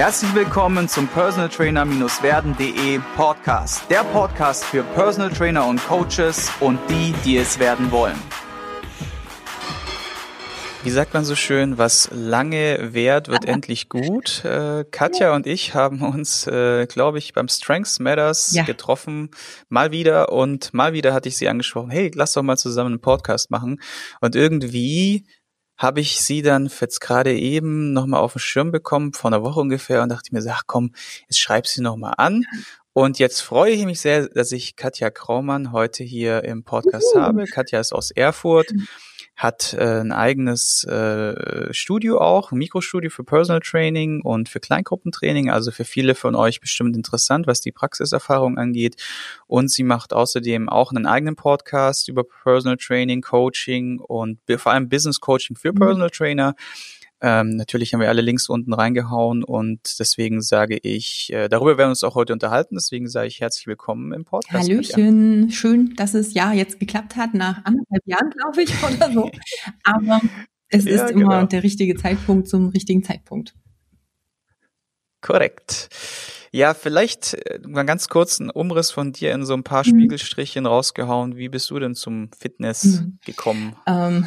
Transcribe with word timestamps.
Herzlich 0.00 0.34
willkommen 0.34 0.88
zum 0.88 1.08
Personal 1.08 1.50
Trainer-werden.de 1.50 3.00
Podcast. 3.16 3.82
Der 3.90 4.02
Podcast 4.02 4.64
für 4.64 4.82
Personal 4.82 5.28
Trainer 5.28 5.66
und 5.66 5.78
Coaches 5.86 6.50
und 6.58 6.78
die, 6.88 7.12
die 7.22 7.36
es 7.36 7.58
werden 7.58 7.90
wollen. 7.90 8.16
Wie 10.82 10.88
sagt 10.88 11.12
man 11.12 11.26
so 11.26 11.36
schön, 11.36 11.76
was 11.76 12.08
lange 12.14 12.94
währt, 12.94 13.28
wird 13.28 13.44
endlich 13.46 13.90
gut. 13.90 14.42
Äh, 14.42 14.86
Katja 14.90 15.34
und 15.34 15.46
ich 15.46 15.74
haben 15.74 16.00
uns, 16.00 16.46
äh, 16.46 16.86
glaube 16.86 17.18
ich, 17.18 17.34
beim 17.34 17.48
Strengths 17.48 17.98
Matters 17.98 18.52
ja. 18.52 18.62
getroffen, 18.62 19.28
mal 19.68 19.90
wieder 19.90 20.32
und 20.32 20.72
mal 20.72 20.94
wieder 20.94 21.12
hatte 21.12 21.28
ich 21.28 21.36
sie 21.36 21.46
angesprochen, 21.46 21.90
hey, 21.90 22.10
lass 22.14 22.32
doch 22.32 22.42
mal 22.42 22.56
zusammen 22.56 22.92
einen 22.92 23.00
Podcast 23.02 23.50
machen. 23.50 23.82
Und 24.22 24.34
irgendwie 24.34 25.26
habe 25.80 26.00
ich 26.00 26.20
sie 26.20 26.42
dann 26.42 26.70
jetzt 26.80 27.00
gerade 27.00 27.34
eben 27.34 27.94
nochmal 27.94 28.20
auf 28.20 28.34
den 28.34 28.38
Schirm 28.38 28.70
bekommen, 28.70 29.14
vor 29.14 29.30
einer 29.30 29.42
Woche 29.42 29.60
ungefähr, 29.60 30.02
und 30.02 30.10
dachte 30.10 30.28
mir, 30.34 30.44
ach 30.50 30.64
komm, 30.66 30.92
jetzt 31.22 31.40
schreib 31.40 31.66
sie 31.66 31.80
nochmal 31.80 32.12
an. 32.18 32.44
Und 32.92 33.18
jetzt 33.18 33.40
freue 33.40 33.72
ich 33.72 33.86
mich 33.86 33.98
sehr, 33.98 34.28
dass 34.28 34.52
ich 34.52 34.76
Katja 34.76 35.08
Kraumann 35.08 35.72
heute 35.72 36.04
hier 36.04 36.44
im 36.44 36.64
Podcast 36.64 37.14
uh. 37.14 37.20
habe. 37.20 37.46
Katja 37.46 37.80
ist 37.80 37.94
aus 37.94 38.10
Erfurt 38.10 38.70
hat 39.40 39.72
äh, 39.72 40.00
ein 40.00 40.12
eigenes 40.12 40.84
äh, 40.84 41.72
Studio 41.72 42.18
auch, 42.18 42.52
ein 42.52 42.58
Mikrostudio 42.58 43.08
für 43.08 43.24
Personal 43.24 43.60
Training 43.60 44.20
und 44.20 44.50
für 44.50 44.60
Kleingruppentraining, 44.60 45.48
also 45.48 45.70
für 45.70 45.86
viele 45.86 46.14
von 46.14 46.34
euch 46.34 46.60
bestimmt 46.60 46.94
interessant, 46.94 47.46
was 47.46 47.62
die 47.62 47.72
Praxiserfahrung 47.72 48.58
angeht. 48.58 48.96
Und 49.46 49.70
sie 49.70 49.82
macht 49.82 50.12
außerdem 50.12 50.68
auch 50.68 50.92
einen 50.92 51.06
eigenen 51.06 51.36
Podcast 51.36 52.10
über 52.10 52.22
Personal 52.22 52.76
Training, 52.76 53.22
Coaching 53.22 53.98
und 53.98 54.40
vor 54.58 54.72
allem 54.72 54.90
Business 54.90 55.20
Coaching 55.20 55.56
für 55.56 55.72
mhm. 55.72 55.78
Personal 55.78 56.10
Trainer. 56.10 56.54
Ähm, 57.22 57.56
natürlich 57.56 57.92
haben 57.92 58.00
wir 58.00 58.08
alle 58.08 58.22
Links 58.22 58.48
unten 58.48 58.72
reingehauen 58.72 59.44
und 59.44 59.98
deswegen 59.98 60.40
sage 60.40 60.78
ich, 60.78 61.30
äh, 61.32 61.48
darüber 61.48 61.76
werden 61.76 61.88
wir 61.88 61.90
uns 61.90 62.04
auch 62.04 62.14
heute 62.14 62.32
unterhalten. 62.32 62.76
Deswegen 62.76 63.08
sage 63.08 63.28
ich 63.28 63.40
herzlich 63.40 63.66
willkommen 63.66 64.12
im 64.12 64.24
Podcast. 64.24 64.68
Hallöchen, 64.68 65.50
schön, 65.50 65.94
dass 65.96 66.14
es 66.14 66.32
ja 66.32 66.52
jetzt 66.52 66.80
geklappt 66.80 67.16
hat, 67.16 67.34
nach 67.34 67.64
anderthalb 67.64 68.06
Jahren, 68.06 68.30
glaube 68.30 68.62
ich, 68.62 68.70
oder 68.82 69.12
so. 69.12 69.30
Aber 69.84 70.20
es 70.68 70.86
ja, 70.86 71.04
ist 71.04 71.10
immer 71.10 71.36
genau. 71.36 71.46
der 71.46 71.62
richtige 71.62 71.94
Zeitpunkt 71.96 72.48
zum 72.48 72.70
richtigen 72.70 73.04
Zeitpunkt. 73.04 73.54
Korrekt. 75.20 75.90
Ja, 76.52 76.74
vielleicht 76.74 77.34
äh, 77.34 77.60
mal 77.66 77.84
ganz 77.84 78.08
kurz 78.08 78.40
einen 78.40 78.50
Umriss 78.50 78.90
von 78.90 79.12
dir 79.12 79.32
in 79.32 79.44
so 79.44 79.54
ein 79.54 79.62
paar 79.62 79.86
mhm. 79.86 79.90
Spiegelstrichen 79.90 80.66
rausgehauen. 80.66 81.36
Wie 81.36 81.48
bist 81.48 81.70
du 81.70 81.78
denn 81.78 81.94
zum 81.94 82.30
Fitness 82.32 82.84
mhm. 82.84 83.18
gekommen? 83.24 83.76
Ähm, 83.86 84.26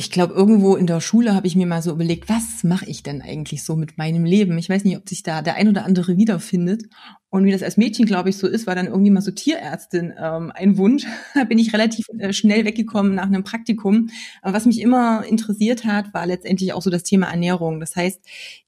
ich 0.00 0.10
glaube, 0.10 0.32
irgendwo 0.32 0.76
in 0.76 0.86
der 0.86 1.02
Schule 1.02 1.34
habe 1.34 1.46
ich 1.46 1.56
mir 1.56 1.66
mal 1.66 1.82
so 1.82 1.90
überlegt, 1.90 2.30
was 2.30 2.64
mache 2.64 2.86
ich 2.86 3.02
denn 3.02 3.20
eigentlich 3.20 3.62
so 3.62 3.76
mit 3.76 3.98
meinem 3.98 4.24
Leben? 4.24 4.56
Ich 4.56 4.70
weiß 4.70 4.84
nicht, 4.84 4.96
ob 4.96 5.06
sich 5.06 5.22
da 5.22 5.42
der 5.42 5.56
ein 5.56 5.68
oder 5.68 5.84
andere 5.84 6.16
wiederfindet. 6.16 6.84
Und 7.30 7.44
wie 7.44 7.52
das 7.52 7.62
als 7.62 7.76
Mädchen, 7.76 8.06
glaube 8.06 8.28
ich, 8.28 8.36
so 8.36 8.48
ist, 8.48 8.66
war 8.66 8.74
dann 8.74 8.86
irgendwie 8.86 9.10
mal 9.10 9.20
so 9.20 9.30
Tierärztin 9.30 10.12
ähm, 10.18 10.52
ein 10.54 10.76
Wunsch. 10.76 11.06
Da 11.34 11.44
bin 11.44 11.58
ich 11.58 11.72
relativ 11.72 12.06
äh, 12.18 12.32
schnell 12.32 12.64
weggekommen 12.64 13.14
nach 13.14 13.26
einem 13.26 13.44
Praktikum. 13.44 14.10
Aber 14.42 14.52
was 14.52 14.66
mich 14.66 14.80
immer 14.80 15.24
interessiert 15.24 15.84
hat, 15.84 16.12
war 16.12 16.26
letztendlich 16.26 16.72
auch 16.72 16.82
so 16.82 16.90
das 16.90 17.04
Thema 17.04 17.28
Ernährung. 17.28 17.78
Das 17.78 17.94
heißt, 17.94 18.20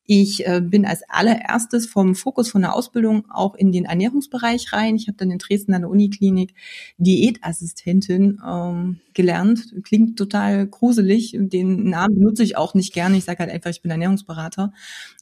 ich 0.05 0.47
äh, 0.47 0.61
bin 0.61 0.85
als 0.85 1.03
allererstes 1.09 1.87
vom 1.87 2.15
Fokus 2.15 2.51
von 2.51 2.63
der 2.63 2.75
Ausbildung 2.75 3.25
auch 3.31 3.55
in 3.55 3.71
den 3.71 3.85
Ernährungsbereich 3.85 4.73
rein. 4.73 4.97
Ich 4.97 5.07
habe 5.07 5.17
dann 5.17 5.31
in 5.31 5.39
Dresden 5.39 5.75
an 5.75 5.83
der 5.83 5.91
Uniklinik 5.91 6.55
Diätassistentin 6.99 8.41
ähm, 8.45 9.01
gelernt. 9.15 9.73
Klingt 9.85 10.19
total 10.19 10.67
gruselig. 10.67 11.37
Den 11.39 11.89
Namen 11.89 12.17
benutze 12.17 12.43
ich 12.43 12.57
auch 12.57 12.75
nicht 12.75 12.93
gerne. 12.93 13.17
Ich 13.17 13.25
sage 13.25 13.39
halt 13.39 13.51
einfach, 13.51 13.71
ich 13.71 13.81
bin 13.81 13.93
Ernährungsberater 13.93 14.73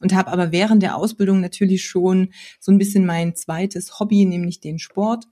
und 0.00 0.14
habe 0.14 0.32
aber 0.32 0.50
während 0.50 0.82
der 0.82 0.97
Ausbildung 0.97 1.41
natürlich 1.41 1.84
schon 1.84 2.30
so 2.58 2.72
ein 2.72 2.78
bisschen 2.78 3.04
mein 3.04 3.30
mein 3.31 3.36
zweites 3.36 4.00
Hobby, 4.00 4.25
nämlich 4.25 4.61
den 4.61 4.78
Sport, 4.78 5.27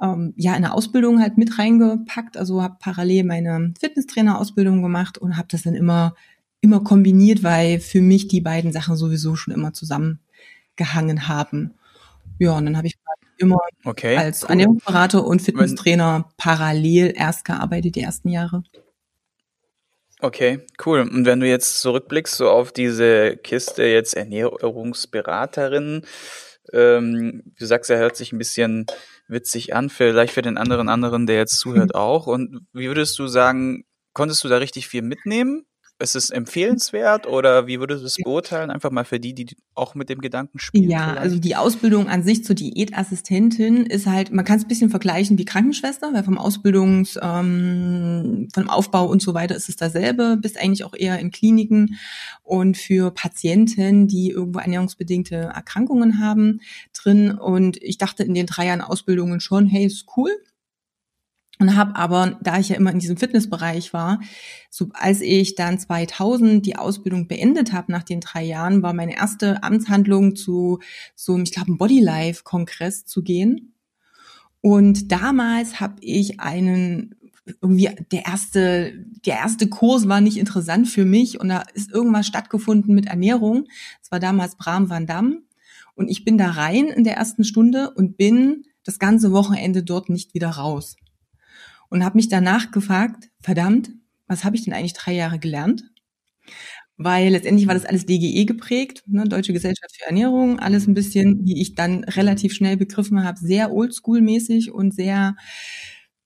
ähm, 0.00 0.34
ja 0.36 0.54
in 0.54 0.62
der 0.62 0.74
Ausbildung 0.74 1.20
halt 1.20 1.38
mit 1.38 1.58
reingepackt. 1.58 2.36
Also 2.36 2.62
habe 2.62 2.76
parallel 2.78 3.24
meine 3.24 3.74
Fitnesstrainer-Ausbildung 3.78 4.82
gemacht 4.82 5.18
und 5.18 5.36
habe 5.36 5.48
das 5.50 5.62
dann 5.62 5.74
immer 5.74 6.14
immer 6.60 6.84
kombiniert, 6.84 7.42
weil 7.42 7.80
für 7.80 8.00
mich 8.00 8.28
die 8.28 8.40
beiden 8.40 8.72
Sachen 8.72 8.96
sowieso 8.96 9.34
schon 9.34 9.52
immer 9.52 9.72
zusammengehangen 9.72 11.26
haben. 11.26 11.74
Ja, 12.38 12.56
und 12.56 12.66
dann 12.66 12.76
habe 12.76 12.86
ich 12.86 12.96
immer 13.36 13.58
okay, 13.84 14.16
als 14.16 14.44
cool. 14.44 14.50
Ernährungsberater 14.50 15.24
und 15.24 15.42
Fitnesstrainer 15.42 16.28
parallel 16.36 17.14
erst 17.16 17.44
gearbeitet, 17.44 17.96
die 17.96 18.02
ersten 18.02 18.28
Jahre. 18.28 18.62
Okay, 20.20 20.60
cool. 20.86 21.00
Und 21.00 21.26
wenn 21.26 21.40
du 21.40 21.48
jetzt 21.48 21.80
zurückblickst 21.80 22.36
so 22.36 22.48
auf 22.48 22.70
diese 22.70 23.36
Kiste 23.38 23.82
jetzt 23.82 24.14
Ernährungsberaterin, 24.14 26.02
ähm, 26.72 27.42
du 27.58 27.66
sagst, 27.66 27.90
er 27.90 27.98
hört 27.98 28.16
sich 28.16 28.32
ein 28.32 28.38
bisschen 28.38 28.86
witzig 29.28 29.74
an, 29.74 29.90
vielleicht 29.90 30.34
für 30.34 30.42
den 30.42 30.58
anderen 30.58 30.88
anderen, 30.88 31.26
der 31.26 31.36
jetzt 31.36 31.58
zuhört 31.58 31.94
auch. 31.94 32.26
Und 32.26 32.66
wie 32.72 32.88
würdest 32.88 33.18
du 33.18 33.26
sagen, 33.26 33.84
konntest 34.12 34.44
du 34.44 34.48
da 34.48 34.58
richtig 34.58 34.88
viel 34.88 35.02
mitnehmen? 35.02 35.66
Ist 36.02 36.16
es 36.16 36.30
empfehlenswert 36.30 37.26
oder 37.26 37.66
wie 37.66 37.80
würdest 37.80 38.02
du 38.02 38.06
es 38.06 38.16
beurteilen? 38.16 38.70
Einfach 38.70 38.90
mal 38.90 39.04
für 39.04 39.20
die, 39.20 39.34
die 39.34 39.46
auch 39.74 39.94
mit 39.94 40.08
dem 40.08 40.20
Gedanken 40.20 40.58
spielen. 40.58 40.90
Ja, 40.90 41.04
vielleicht. 41.04 41.18
also 41.18 41.38
die 41.38 41.56
Ausbildung 41.56 42.08
an 42.08 42.22
sich 42.22 42.44
zur 42.44 42.54
Diätassistentin 42.54 43.86
ist 43.86 44.06
halt, 44.06 44.32
man 44.32 44.44
kann 44.44 44.58
es 44.58 44.64
ein 44.64 44.68
bisschen 44.68 44.90
vergleichen 44.90 45.38
wie 45.38 45.44
Krankenschwester, 45.44 46.12
weil 46.12 46.24
vom 46.24 46.36
Ausbildungs, 46.38 47.18
ähm, 47.22 48.48
vom 48.52 48.68
Aufbau 48.68 49.06
und 49.06 49.22
so 49.22 49.32
weiter 49.32 49.54
ist 49.54 49.68
es 49.68 49.76
dasselbe, 49.76 50.36
bist 50.36 50.58
eigentlich 50.58 50.84
auch 50.84 50.94
eher 50.94 51.18
in 51.18 51.30
Kliniken 51.30 51.98
und 52.42 52.76
für 52.76 53.10
Patienten, 53.12 54.08
die 54.08 54.30
irgendwo 54.30 54.58
ernährungsbedingte 54.58 55.36
Erkrankungen 55.36 56.18
haben, 56.18 56.60
drin. 56.92 57.30
Und 57.30 57.82
ich 57.82 57.98
dachte 57.98 58.24
in 58.24 58.34
den 58.34 58.46
drei 58.46 58.66
Jahren 58.66 58.80
Ausbildungen 58.80 59.40
schon, 59.40 59.66
hey, 59.66 59.86
ist 59.86 60.06
cool, 60.16 60.30
und 61.62 61.76
habe 61.76 61.94
aber, 61.94 62.38
da 62.42 62.58
ich 62.58 62.70
ja 62.70 62.76
immer 62.76 62.90
in 62.90 62.98
diesem 62.98 63.16
Fitnessbereich 63.16 63.92
war, 63.92 64.18
so 64.68 64.88
als 64.94 65.20
ich 65.20 65.54
dann 65.54 65.78
2000 65.78 66.66
die 66.66 66.74
Ausbildung 66.74 67.28
beendet 67.28 67.72
habe 67.72 67.92
nach 67.92 68.02
den 68.02 68.18
drei 68.18 68.42
Jahren, 68.42 68.82
war 68.82 68.92
meine 68.92 69.14
erste 69.14 69.62
Amtshandlung 69.62 70.34
zu 70.34 70.80
so, 71.14 71.38
ich 71.38 71.52
glaube, 71.52 71.68
einem 71.68 71.78
Bodylife-Kongress 71.78 73.06
zu 73.06 73.22
gehen. 73.22 73.74
Und 74.60 75.12
damals 75.12 75.78
habe 75.78 75.96
ich 76.00 76.40
einen 76.40 77.14
irgendwie 77.60 77.90
der 78.10 78.26
erste 78.26 78.92
der 79.24 79.36
erste 79.36 79.68
Kurs 79.68 80.08
war 80.08 80.20
nicht 80.20 80.38
interessant 80.38 80.88
für 80.88 81.04
mich 81.04 81.40
und 81.40 81.48
da 81.48 81.62
ist 81.74 81.92
irgendwas 81.92 82.26
stattgefunden 82.26 82.92
mit 82.92 83.06
Ernährung. 83.06 83.66
Es 84.02 84.10
war 84.10 84.18
damals 84.18 84.56
Bram 84.56 84.90
van 84.90 85.06
Dam 85.06 85.42
und 85.94 86.08
ich 86.08 86.24
bin 86.24 86.38
da 86.38 86.50
rein 86.50 86.86
in 86.86 87.04
der 87.04 87.16
ersten 87.16 87.44
Stunde 87.44 87.92
und 87.94 88.16
bin 88.16 88.64
das 88.84 88.98
ganze 88.98 89.30
Wochenende 89.30 89.84
dort 89.84 90.08
nicht 90.08 90.34
wieder 90.34 90.50
raus 90.50 90.96
und 91.92 92.04
habe 92.04 92.16
mich 92.16 92.30
danach 92.30 92.70
gefragt, 92.70 93.28
verdammt, 93.42 93.90
was 94.26 94.44
habe 94.44 94.56
ich 94.56 94.64
denn 94.64 94.72
eigentlich 94.72 94.94
drei 94.94 95.12
Jahre 95.12 95.38
gelernt? 95.38 95.84
Weil 96.96 97.32
letztendlich 97.32 97.66
war 97.66 97.74
das 97.74 97.84
alles 97.84 98.06
DGE 98.06 98.46
geprägt, 98.46 99.02
ne, 99.06 99.24
Deutsche 99.24 99.52
Gesellschaft 99.52 99.94
für 99.98 100.06
Ernährung, 100.06 100.58
alles 100.58 100.86
ein 100.86 100.94
bisschen, 100.94 101.44
wie 101.44 101.60
ich 101.60 101.74
dann 101.74 102.04
relativ 102.04 102.54
schnell 102.54 102.78
begriffen 102.78 103.24
habe, 103.24 103.38
sehr 103.38 103.72
oldschool-mäßig 103.72 104.70
und 104.70 104.94
sehr 104.94 105.36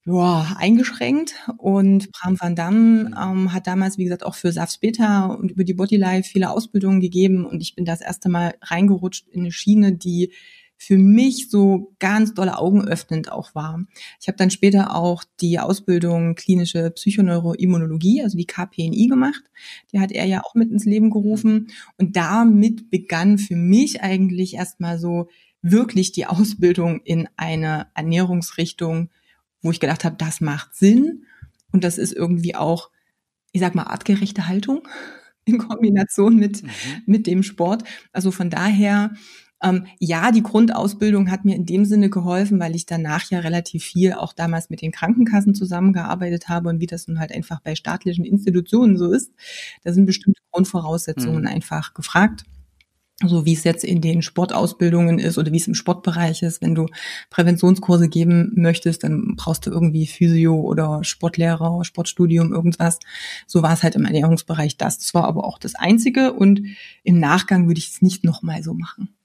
ja, 0.05 0.55
eingeschränkt. 0.57 1.35
Und 1.59 2.13
Bram 2.13 2.39
van 2.39 2.55
Dam 2.55 3.15
ähm, 3.21 3.53
hat 3.53 3.67
damals, 3.67 3.99
wie 3.99 4.05
gesagt, 4.05 4.25
auch 4.25 4.37
für 4.37 4.53
Safs 4.53 4.79
Beta 4.79 5.27
und 5.27 5.51
über 5.51 5.65
die 5.65 5.75
Bodylife 5.75 6.31
viele 6.31 6.51
Ausbildungen 6.51 7.01
gegeben. 7.01 7.45
Und 7.45 7.61
ich 7.61 7.75
bin 7.75 7.85
das 7.85 8.01
erste 8.01 8.29
Mal 8.29 8.55
reingerutscht 8.63 9.27
in 9.29 9.41
eine 9.41 9.53
Schiene, 9.53 9.97
die 9.97 10.33
für 10.79 10.99
mich 10.99 11.49
so 11.51 11.95
ganz 11.99 12.35
dolle 12.35 12.59
augenöffnend 12.59 13.33
auch 13.33 13.55
war. 13.55 13.85
Ich 14.21 14.29
habe 14.29 14.37
dann 14.37 14.51
später 14.51 14.95
auch 14.95 15.25
die 15.41 15.59
Ausbildung 15.59 16.35
klinische 16.35 16.91
Psychoneuroimmunologie, 16.91 18.23
also 18.23 18.37
die 18.37 18.47
KPNI 18.47 19.07
gemacht. 19.09 19.43
Die 19.93 20.01
hat 20.01 20.13
er 20.13 20.27
ja 20.27 20.43
auch 20.45 20.55
mit 20.55 20.71
ins 20.71 20.85
Leben 20.85 21.11
gerufen. 21.11 21.69
Und 21.97 22.17
damit 22.17 22.91
begann 22.91 23.39
für 23.39 23.57
mich 23.57 24.03
eigentlich 24.03 24.55
erstmal 24.55 24.99
so 24.99 25.29
wirklich 25.63 26.13
die 26.13 26.27
Ausbildung 26.27 27.01
in 27.05 27.29
eine 27.37 27.89
Ernährungsrichtung, 27.95 29.11
wo 29.63 29.71
ich 29.71 29.81
gedacht 29.81 30.05
habe, 30.05 30.17
das 30.17 30.41
macht 30.41 30.75
Sinn. 30.75 31.25
Und 31.73 31.85
das 31.85 31.99
ist 31.99 32.13
irgendwie 32.13 32.55
auch, 32.55 32.91
ich 33.53 33.61
sag 33.61 33.75
mal, 33.75 33.85
artgerechte 33.85 34.47
Haltung 34.47 34.87
in 35.47 35.59
Kombination 35.59 36.37
mit, 36.37 36.63
mhm. 36.63 36.71
mit 37.07 37.27
dem 37.27 37.43
Sport. 37.43 37.85
Also 38.13 38.31
von 38.31 38.51
daher 38.51 39.15
ähm, 39.63 39.87
ja, 39.99 40.33
die 40.33 40.43
Grundausbildung 40.43 41.31
hat 41.31 41.45
mir 41.45 41.57
in 41.57 41.65
dem 41.65 41.85
Sinne 41.87 42.11
geholfen, 42.11 42.61
weil 42.61 42.77
ich 42.77 42.85
danach 42.85 43.31
ja 43.31 43.41
relativ 43.41 43.85
viel 43.85 44.13
auch 44.13 44.33
damals 44.35 44.69
mit 44.69 44.83
den 44.83 44.93
Krankenkassen 44.93 45.55
zusammengearbeitet 45.55 46.49
habe 46.49 46.69
und 46.69 46.81
wie 46.81 46.87
das 46.87 47.09
nun 47.09 47.19
halt 47.19 47.33
einfach 47.33 47.61
bei 47.61 47.75
staatlichen 47.75 48.25
Institutionen 48.25 48.99
so 48.99 49.11
ist. 49.13 49.33
Da 49.83 49.93
sind 49.93 50.07
bestimmte 50.07 50.43
Grundvoraussetzungen 50.53 51.43
mhm. 51.43 51.49
einfach 51.49 51.95
gefragt. 51.95 52.45
so 53.25 53.47
wie 53.47 53.55
es 53.55 53.65
jetzt 53.65 53.83
in 53.83 54.03
den 54.03 54.21
Sportausbildungen 54.21 55.19
ist 55.19 55.39
oder 55.39 55.51
wie 55.53 55.57
es 55.57 55.67
im 55.67 55.75
Sportbereich 55.75 56.43
ist. 56.43 56.61
Wenn 56.61 56.75
du 56.75 56.87
Präventionskurse 57.31 58.11
geben 58.11 58.53
möchtest, 58.57 59.05
dann 59.05 59.37
brauchst 59.37 59.67
du 59.67 59.71
irgendwie 59.71 60.07
Physio 60.07 60.61
oder 60.61 61.03
Sportlehrer, 61.03 61.83
Sportstudium, 61.85 62.53
irgendwas. 62.53 62.99
So 63.47 63.63
war 63.63 63.73
es 63.73 63.83
halt 63.83 63.95
im 63.95 64.05
Ernährungsbereich 64.05 64.77
das. 64.77 64.99
Das 64.99 65.15
war 65.15 65.25
aber 65.25 65.45
auch 65.45 65.59
das 65.59 65.75
Einzige 65.77 66.35
und 66.35 66.61
im 67.05 67.19
Nachgang 67.19 67.69
würde 67.69 67.79
ich 67.79 67.89
es 67.89 68.03
nicht 68.03 68.23
nochmal 68.23 68.63
so 68.63 68.75
machen. 68.75 69.16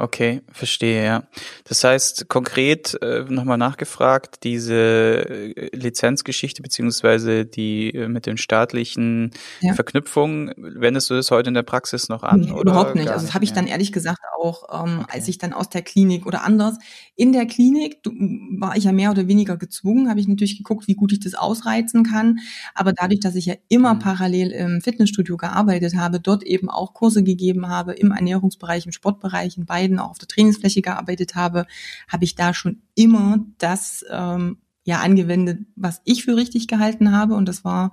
Okay, 0.00 0.40
verstehe, 0.50 1.04
ja. 1.04 1.24
Das 1.64 1.84
heißt, 1.84 2.28
konkret 2.28 2.96
äh, 3.02 3.24
nochmal 3.28 3.58
nachgefragt, 3.58 4.44
diese 4.44 4.74
äh, 4.74 5.76
Lizenzgeschichte 5.76 6.62
beziehungsweise 6.62 7.44
die 7.44 7.90
äh, 7.90 8.08
mit 8.08 8.24
den 8.24 8.38
staatlichen 8.38 9.32
ja. 9.60 9.74
Verknüpfungen, 9.74 10.54
wendest 10.56 11.10
du 11.10 11.14
das 11.14 11.30
heute 11.30 11.48
in 11.48 11.54
der 11.54 11.64
Praxis 11.64 12.08
noch 12.08 12.22
an? 12.22 12.40
Nee, 12.40 12.60
überhaupt 12.60 12.94
nicht. 12.94 13.10
Also 13.10 13.26
das 13.26 13.34
habe 13.34 13.44
ich 13.44 13.52
dann 13.52 13.66
ehrlich 13.66 13.92
gesagt 13.92 14.20
auch, 14.38 14.64
ähm, 14.72 15.00
okay. 15.00 15.12
als 15.12 15.28
ich 15.28 15.36
dann 15.36 15.52
aus 15.52 15.68
der 15.68 15.82
Klinik 15.82 16.24
oder 16.24 16.44
anders 16.44 16.78
in 17.14 17.32
der 17.32 17.44
Klinik 17.44 18.02
du, 18.02 18.10
war 18.58 18.76
ich 18.76 18.84
ja 18.84 18.92
mehr 18.92 19.10
oder 19.10 19.28
weniger 19.28 19.58
gezwungen, 19.58 20.08
habe 20.08 20.20
ich 20.20 20.28
natürlich 20.28 20.56
geguckt, 20.56 20.88
wie 20.88 20.94
gut 20.94 21.12
ich 21.12 21.20
das 21.20 21.34
ausreizen 21.34 22.04
kann. 22.04 22.38
Aber 22.74 22.94
dadurch, 22.94 23.20
dass 23.20 23.34
ich 23.34 23.44
ja 23.44 23.54
immer 23.68 23.94
mhm. 23.94 23.98
parallel 23.98 24.50
im 24.52 24.80
Fitnessstudio 24.80 25.36
gearbeitet 25.36 25.94
habe, 25.94 26.20
dort 26.20 26.42
eben 26.42 26.70
auch 26.70 26.94
Kurse 26.94 27.22
gegeben 27.22 27.68
habe 27.68 27.92
im 27.92 28.12
Ernährungsbereich, 28.12 28.86
im 28.86 28.92
Sportbereich, 28.92 29.58
in 29.58 29.66
beiden 29.66 29.89
auch 29.98 30.10
auf 30.10 30.18
der 30.18 30.28
Trainingsfläche 30.28 30.82
gearbeitet 30.82 31.34
habe, 31.34 31.66
habe 32.08 32.24
ich 32.24 32.34
da 32.34 32.54
schon 32.54 32.82
immer 32.94 33.38
das 33.58 34.04
ähm, 34.10 34.58
ja 34.84 35.00
angewendet, 35.00 35.60
was 35.76 36.00
ich 36.04 36.24
für 36.24 36.36
richtig 36.36 36.68
gehalten 36.68 37.12
habe. 37.12 37.34
Und 37.34 37.46
das 37.46 37.64
war 37.64 37.92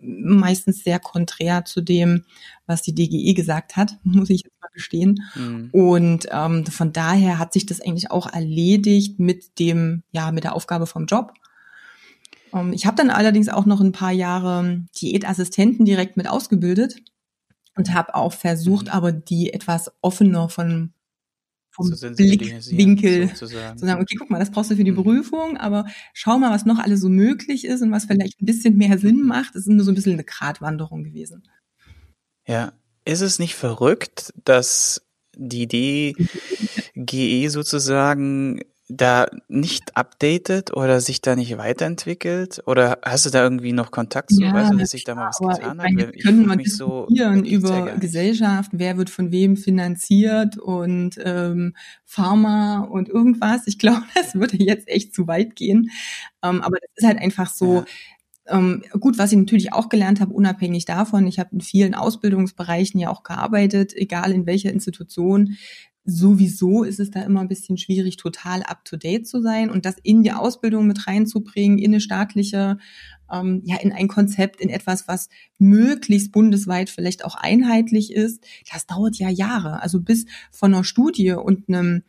meistens 0.00 0.82
sehr 0.82 0.98
konträr 0.98 1.64
zu 1.64 1.80
dem, 1.80 2.24
was 2.66 2.82
die 2.82 2.94
DGE 2.94 3.34
gesagt 3.34 3.76
hat, 3.76 3.98
muss 4.02 4.30
ich 4.30 4.42
jetzt 4.44 4.60
mal 4.60 4.68
gestehen. 4.72 5.22
Mhm. 5.34 5.70
Und 5.72 6.26
ähm, 6.30 6.66
von 6.66 6.92
daher 6.92 7.38
hat 7.38 7.52
sich 7.52 7.66
das 7.66 7.80
eigentlich 7.80 8.10
auch 8.10 8.32
erledigt 8.32 9.18
mit 9.18 9.58
dem, 9.58 10.02
ja, 10.10 10.32
mit 10.32 10.44
der 10.44 10.54
Aufgabe 10.54 10.86
vom 10.86 11.06
Job. 11.06 11.34
Ähm, 12.52 12.72
ich 12.72 12.86
habe 12.86 12.96
dann 12.96 13.10
allerdings 13.10 13.48
auch 13.48 13.66
noch 13.66 13.80
ein 13.80 13.92
paar 13.92 14.12
Jahre 14.12 14.84
Diätassistenten 15.00 15.84
direkt 15.84 16.16
mit 16.16 16.28
ausgebildet 16.28 16.96
und 17.76 17.92
habe 17.94 18.14
auch 18.14 18.32
versucht, 18.32 18.86
mhm. 18.86 18.92
aber 18.92 19.12
die 19.12 19.52
etwas 19.52 19.92
offener 20.00 20.48
von 20.48 20.92
vom 21.70 21.90
Blickwinkel 21.90 23.28
sozusagen. 23.28 23.78
zu 23.78 23.86
sagen, 23.86 24.02
okay, 24.02 24.16
guck 24.18 24.30
mal, 24.30 24.38
das 24.38 24.50
brauchst 24.50 24.70
du 24.70 24.76
für 24.76 24.84
die 24.84 24.90
mhm. 24.90 24.96
Berufung, 24.96 25.56
aber 25.56 25.86
schau 26.12 26.38
mal, 26.38 26.50
was 26.50 26.66
noch 26.66 26.78
alles 26.78 27.00
so 27.00 27.08
möglich 27.08 27.64
ist 27.64 27.80
und 27.82 27.92
was 27.92 28.06
vielleicht 28.06 28.40
ein 28.40 28.46
bisschen 28.46 28.76
mehr 28.76 28.98
Sinn 28.98 29.22
macht. 29.22 29.54
Das 29.54 29.62
ist 29.62 29.68
nur 29.68 29.84
so 29.84 29.92
ein 29.92 29.94
bisschen 29.94 30.14
eine 30.14 30.24
Gratwanderung 30.24 31.04
gewesen. 31.04 31.44
Ja, 32.46 32.72
ist 33.04 33.20
es 33.20 33.38
nicht 33.38 33.54
verrückt, 33.54 34.32
dass 34.44 35.02
die 35.36 35.68
DGE 36.96 37.48
sozusagen 37.48 38.60
da 38.90 39.26
nicht 39.48 39.96
updatet 39.96 40.76
oder 40.76 41.00
sich 41.00 41.20
da 41.20 41.36
nicht 41.36 41.56
weiterentwickelt? 41.56 42.62
Oder 42.66 42.98
hast 43.02 43.26
du 43.26 43.30
da 43.30 43.42
irgendwie 43.42 43.72
noch 43.72 43.90
Kontakt 43.90 44.30
zu? 44.30 44.42
Ja, 44.42 44.52
weißt 44.52 44.72
du, 44.72 44.76
dass 44.76 44.90
sich 44.90 45.04
da 45.04 45.14
mal 45.14 45.28
was 45.28 45.38
getan 45.38 45.80
hat? 45.80 46.14
Ich 46.14 46.22
können 46.22 46.46
mal 46.46 46.56
diskutieren 46.56 47.44
so, 47.44 47.50
über 47.50 47.92
Gesellschaft, 47.96 48.70
wer 48.74 48.96
wird 48.96 49.10
von 49.10 49.30
wem 49.30 49.56
finanziert 49.56 50.58
und 50.58 51.16
ähm, 51.22 51.74
Pharma 52.04 52.80
und 52.80 53.08
irgendwas. 53.08 53.62
Ich 53.66 53.78
glaube, 53.78 54.02
das 54.14 54.34
würde 54.34 54.56
jetzt 54.58 54.88
echt 54.88 55.14
zu 55.14 55.26
weit 55.26 55.54
gehen. 55.54 55.90
Ähm, 56.42 56.60
aber 56.62 56.78
das 56.80 56.90
ist 56.96 57.06
halt 57.06 57.18
einfach 57.18 57.50
so, 57.50 57.76
ja. 57.76 57.84
Ähm, 58.48 58.82
gut, 58.98 59.16
was 59.16 59.30
ich 59.30 59.38
natürlich 59.38 59.72
auch 59.72 59.88
gelernt 59.88 60.20
habe, 60.20 60.34
unabhängig 60.34 60.84
davon, 60.84 61.26
ich 61.26 61.38
habe 61.38 61.50
in 61.52 61.60
vielen 61.60 61.94
Ausbildungsbereichen 61.94 62.98
ja 62.98 63.10
auch 63.10 63.22
gearbeitet, 63.22 63.92
egal 63.94 64.32
in 64.32 64.46
welcher 64.46 64.72
Institution, 64.72 65.56
sowieso 66.10 66.84
ist 66.84 67.00
es 67.00 67.10
da 67.10 67.22
immer 67.22 67.40
ein 67.40 67.48
bisschen 67.48 67.76
schwierig, 67.76 68.16
total 68.16 68.62
up-to-date 68.62 69.26
zu 69.26 69.40
sein 69.40 69.70
und 69.70 69.84
das 69.84 69.96
in 70.02 70.22
die 70.22 70.32
Ausbildung 70.32 70.86
mit 70.86 71.06
reinzubringen, 71.06 71.78
in 71.78 71.92
eine 71.92 72.00
staatliche, 72.00 72.78
ähm, 73.32 73.62
ja, 73.64 73.76
in 73.76 73.92
ein 73.92 74.08
Konzept, 74.08 74.60
in 74.60 74.68
etwas, 74.68 75.08
was 75.08 75.28
möglichst 75.58 76.32
bundesweit 76.32 76.90
vielleicht 76.90 77.24
auch 77.24 77.34
einheitlich 77.34 78.12
ist. 78.12 78.44
Das 78.72 78.86
dauert 78.86 79.16
ja 79.16 79.28
Jahre. 79.28 79.82
Also 79.82 80.00
bis 80.00 80.26
von 80.50 80.74
einer 80.74 80.84
Studie 80.84 81.32
und 81.32 81.68
einem 81.68 82.02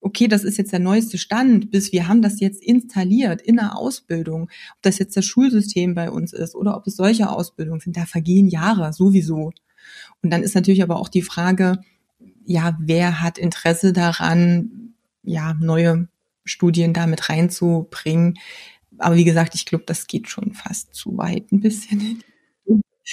okay, 0.00 0.28
das 0.28 0.44
ist 0.44 0.58
jetzt 0.58 0.72
der 0.72 0.78
neueste 0.78 1.18
Stand, 1.18 1.70
bis 1.70 1.92
wir 1.92 2.06
haben 2.06 2.22
das 2.22 2.38
jetzt 2.40 2.62
installiert 2.62 3.42
in 3.42 3.56
der 3.56 3.76
Ausbildung, 3.76 4.42
ob 4.42 4.82
das 4.82 4.98
jetzt 4.98 5.16
das 5.16 5.24
Schulsystem 5.24 5.94
bei 5.94 6.10
uns 6.10 6.32
ist 6.32 6.54
oder 6.54 6.76
ob 6.76 6.86
es 6.86 6.96
solche 6.96 7.28
Ausbildungen 7.28 7.80
sind, 7.80 7.96
da 7.96 8.06
vergehen 8.06 8.48
Jahre 8.48 8.92
sowieso. 8.92 9.50
Und 10.22 10.30
dann 10.30 10.42
ist 10.42 10.54
natürlich 10.54 10.82
aber 10.82 11.00
auch 11.00 11.08
die 11.08 11.22
Frage, 11.22 11.80
ja, 12.48 12.78
wer 12.80 13.20
hat 13.20 13.36
Interesse 13.36 13.92
daran, 13.92 14.94
ja, 15.22 15.54
neue 15.60 16.08
Studien 16.44 16.94
damit 16.94 17.28
reinzubringen. 17.28 18.38
Aber 18.96 19.16
wie 19.16 19.24
gesagt, 19.24 19.54
ich 19.54 19.66
glaube, 19.66 19.84
das 19.86 20.06
geht 20.06 20.30
schon 20.30 20.54
fast 20.54 20.94
zu 20.94 21.18
weit 21.18 21.52
ein 21.52 21.60
bisschen. 21.60 22.22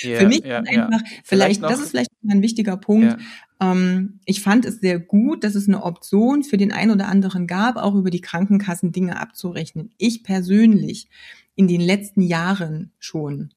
Yeah, 0.04 0.20
Für 0.20 0.28
mich 0.28 0.44
yeah, 0.44 0.60
einfach, 0.60 1.02
yeah. 1.02 1.20
vielleicht, 1.24 1.60
vielleicht 1.60 1.64
das 1.64 1.80
ist 1.80 1.90
vielleicht 1.92 2.10
ein 2.30 2.42
wichtiger 2.42 2.78
Punkt. 2.78 3.18
Ähm, 3.62 4.20
ich 4.26 4.42
fand 4.42 4.66
es 4.66 4.80
sehr 4.80 5.00
gut, 5.00 5.44
dass 5.44 5.56
es 5.56 5.68
eine 5.68 5.84
Option 5.84 6.44
für 6.44 6.58
den 6.58 6.72
einen 6.72 6.92
oder 6.92 7.08
anderen 7.08 7.46
gab, 7.46 7.76
auch 7.76 7.96
über 7.96 8.10
die 8.10 8.22
Krankenkassen 8.22 8.94
Dinge 8.94 9.20
abzurechnen. 9.20 9.92
Ich 9.98 10.24
persönlich 10.24 11.10
in 11.56 11.68
den 11.68 11.82
letzten 11.82 12.22
Jahren 12.22 12.92
schon 13.00 13.54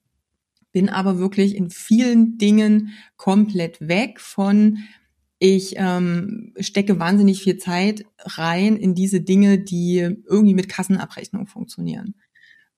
bin 0.72 0.88
aber 0.88 1.18
wirklich 1.18 1.56
in 1.56 1.70
vielen 1.70 2.38
Dingen 2.38 2.90
komplett 3.16 3.88
weg 3.88 4.20
von 4.20 4.78
ich 5.38 5.74
ähm, 5.76 6.52
stecke 6.58 6.98
wahnsinnig 6.98 7.42
viel 7.42 7.58
Zeit 7.58 8.04
rein 8.18 8.76
in 8.76 8.94
diese 8.94 9.20
Dinge, 9.20 9.58
die 9.58 9.98
irgendwie 10.26 10.54
mit 10.54 10.68
Kassenabrechnung 10.68 11.46
funktionieren. 11.46 12.14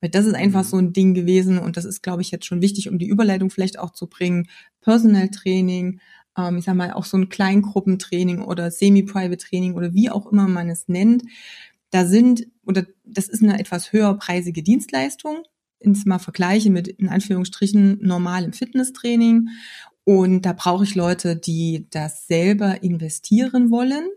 Weil 0.01 0.11
das 0.11 0.27
ist 0.27 0.35
einfach 0.35 0.65
mhm. 0.65 0.69
so 0.69 0.77
ein 0.77 0.93
Ding 0.93 1.15
gewesen 1.15 1.59
und 1.59 1.77
das 1.77 1.85
ist, 1.85 2.03
glaube 2.03 2.23
ich, 2.23 2.31
jetzt 2.31 2.47
schon 2.47 2.63
wichtig, 2.63 2.89
um 2.89 2.99
die 2.99 3.09
Überleitung 3.09 3.51
vielleicht 3.51 3.79
auch 3.79 3.91
zu 3.91 4.07
bringen. 4.09 4.49
Personal 4.81 5.29
Training, 5.31 6.01
ähm, 6.37 6.59
ich 6.59 6.65
sag 6.65 6.75
mal 6.75 6.93
auch 6.93 7.05
so 7.05 7.17
ein 7.17 7.29
Kleingruppentraining 7.29 8.43
oder 8.43 8.71
Semi-Private 8.71 9.39
Training 9.39 9.75
oder 9.75 9.95
wie 9.95 10.11
auch 10.11 10.31
immer 10.31 10.49
man 10.49 10.71
es 10.71 10.89
nennt. 10.89 11.23
Da 11.91 12.07
sind, 12.07 12.47
oder 12.65 12.87
das 13.05 13.29
ist 13.29 13.43
eine 13.43 13.59
etwas 13.59 13.93
höherpreisige 13.93 14.63
Dienstleistung, 14.63 15.43
ins 15.81 16.05
mal 16.05 16.19
vergleiche 16.19 16.71
mit 16.71 16.89
in 16.89 17.09
Anführungsstrichen 17.09 17.99
normalem 18.03 18.53
Fitnesstraining. 18.53 19.49
Und 20.05 20.43
da 20.43 20.53
brauche 20.53 20.85
ich 20.85 20.95
Leute, 20.95 21.37
die 21.37 21.87
das 21.91 22.27
selber 22.27 22.83
investieren 22.83 23.71
wollen. 23.71 24.09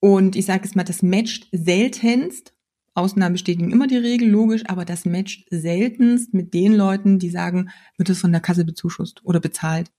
Und 0.00 0.36
ich 0.36 0.46
sage 0.46 0.64
es 0.64 0.74
mal, 0.74 0.84
das 0.84 1.02
matcht 1.02 1.48
seltenst. 1.52 2.54
Ausnahmen 2.94 3.34
bestätigen 3.34 3.70
immer 3.70 3.86
die 3.86 3.96
Regel, 3.96 4.28
logisch, 4.28 4.62
aber 4.66 4.84
das 4.84 5.04
matcht 5.04 5.46
seltenst 5.50 6.34
mit 6.34 6.54
den 6.54 6.74
Leuten, 6.74 7.18
die 7.18 7.30
sagen, 7.30 7.70
wird 7.96 8.10
es 8.10 8.20
von 8.20 8.32
der 8.32 8.40
Kasse 8.40 8.64
bezuschusst 8.64 9.24
oder 9.24 9.40
bezahlt. 9.40 9.90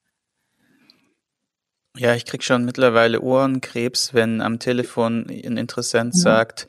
Ja, 1.98 2.15
ich 2.15 2.25
krieg 2.25 2.44
schon 2.44 2.65
mittlerweile 2.65 3.22
Ohrenkrebs, 3.22 4.13
wenn 4.13 4.41
am 4.41 4.60
Telefon 4.60 5.27
ein 5.29 5.58
Interessent 5.58 6.13
ja. 6.15 6.20
sagt, 6.20 6.68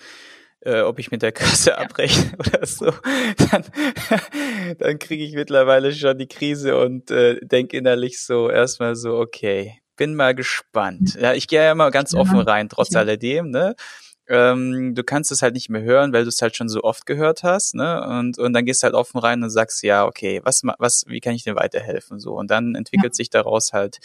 äh, 0.60 0.80
ob 0.82 0.98
ich 0.98 1.10
mit 1.10 1.22
der 1.22 1.32
Kasse 1.32 1.78
abrechne 1.78 2.32
oder 2.38 2.66
so, 2.66 2.92
dann, 3.50 3.64
dann 4.78 4.98
kriege 4.98 5.24
ich 5.24 5.34
mittlerweile 5.34 5.92
schon 5.92 6.18
die 6.18 6.28
Krise 6.28 6.78
und 6.78 7.10
äh, 7.10 7.38
denke 7.42 7.76
innerlich 7.76 8.22
so 8.22 8.50
erstmal 8.50 8.96
so, 8.96 9.18
okay, 9.18 9.80
bin 9.96 10.14
mal 10.14 10.34
gespannt. 10.34 11.18
Ja, 11.20 11.34
ich 11.34 11.46
gehe 11.46 11.62
ja 11.62 11.72
immer 11.72 11.90
ganz 11.90 12.14
offen 12.14 12.40
rein, 12.40 12.68
trotz 12.68 12.96
alledem, 12.96 13.50
ne? 13.50 13.74
Ähm, 14.30 14.94
du 14.94 15.02
kannst 15.02 15.32
es 15.32 15.42
halt 15.42 15.54
nicht 15.54 15.68
mehr 15.68 15.82
hören, 15.82 16.12
weil 16.12 16.22
du 16.22 16.28
es 16.28 16.40
halt 16.40 16.56
schon 16.56 16.68
so 16.68 16.84
oft 16.84 17.04
gehört 17.04 17.42
hast, 17.42 17.74
ne? 17.74 18.06
Und, 18.06 18.38
und 18.38 18.52
dann 18.52 18.64
gehst 18.64 18.82
du 18.82 18.84
halt 18.84 18.94
offen 18.94 19.18
rein 19.18 19.42
und 19.42 19.50
sagst, 19.50 19.82
ja, 19.82 20.06
okay, 20.06 20.40
was, 20.44 20.62
was, 20.78 21.04
wie 21.08 21.18
kann 21.18 21.34
ich 21.34 21.42
dir 21.42 21.56
weiterhelfen? 21.56 22.20
So. 22.20 22.34
Und 22.34 22.48
dann 22.50 22.76
entwickelt 22.76 23.12
ja. 23.12 23.16
sich 23.16 23.28
daraus 23.28 23.72
halt 23.72 23.98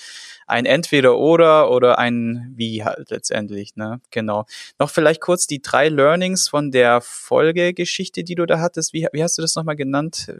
ein 0.48 0.66
Entweder 0.66 1.18
oder 1.18 1.70
oder 1.70 2.00
ein 2.00 2.54
Wie 2.56 2.84
halt 2.84 3.12
letztendlich, 3.12 3.76
ne? 3.76 4.02
Genau. 4.10 4.46
Noch 4.80 4.90
vielleicht 4.90 5.22
kurz 5.22 5.46
die 5.46 5.62
drei 5.62 5.90
Learnings 5.90 6.50
von 6.50 6.72
der 6.72 7.02
Folgegeschichte, 7.02 8.24
die 8.24 8.36
du 8.36 8.48
da 8.48 8.60
hattest. 8.60 8.94
Wie, 8.94 9.08
wie 9.14 9.24
hast 9.24 9.38
du 9.38 9.44
das 9.44 9.56
nochmal 9.56 9.76
genannt? 9.76 10.34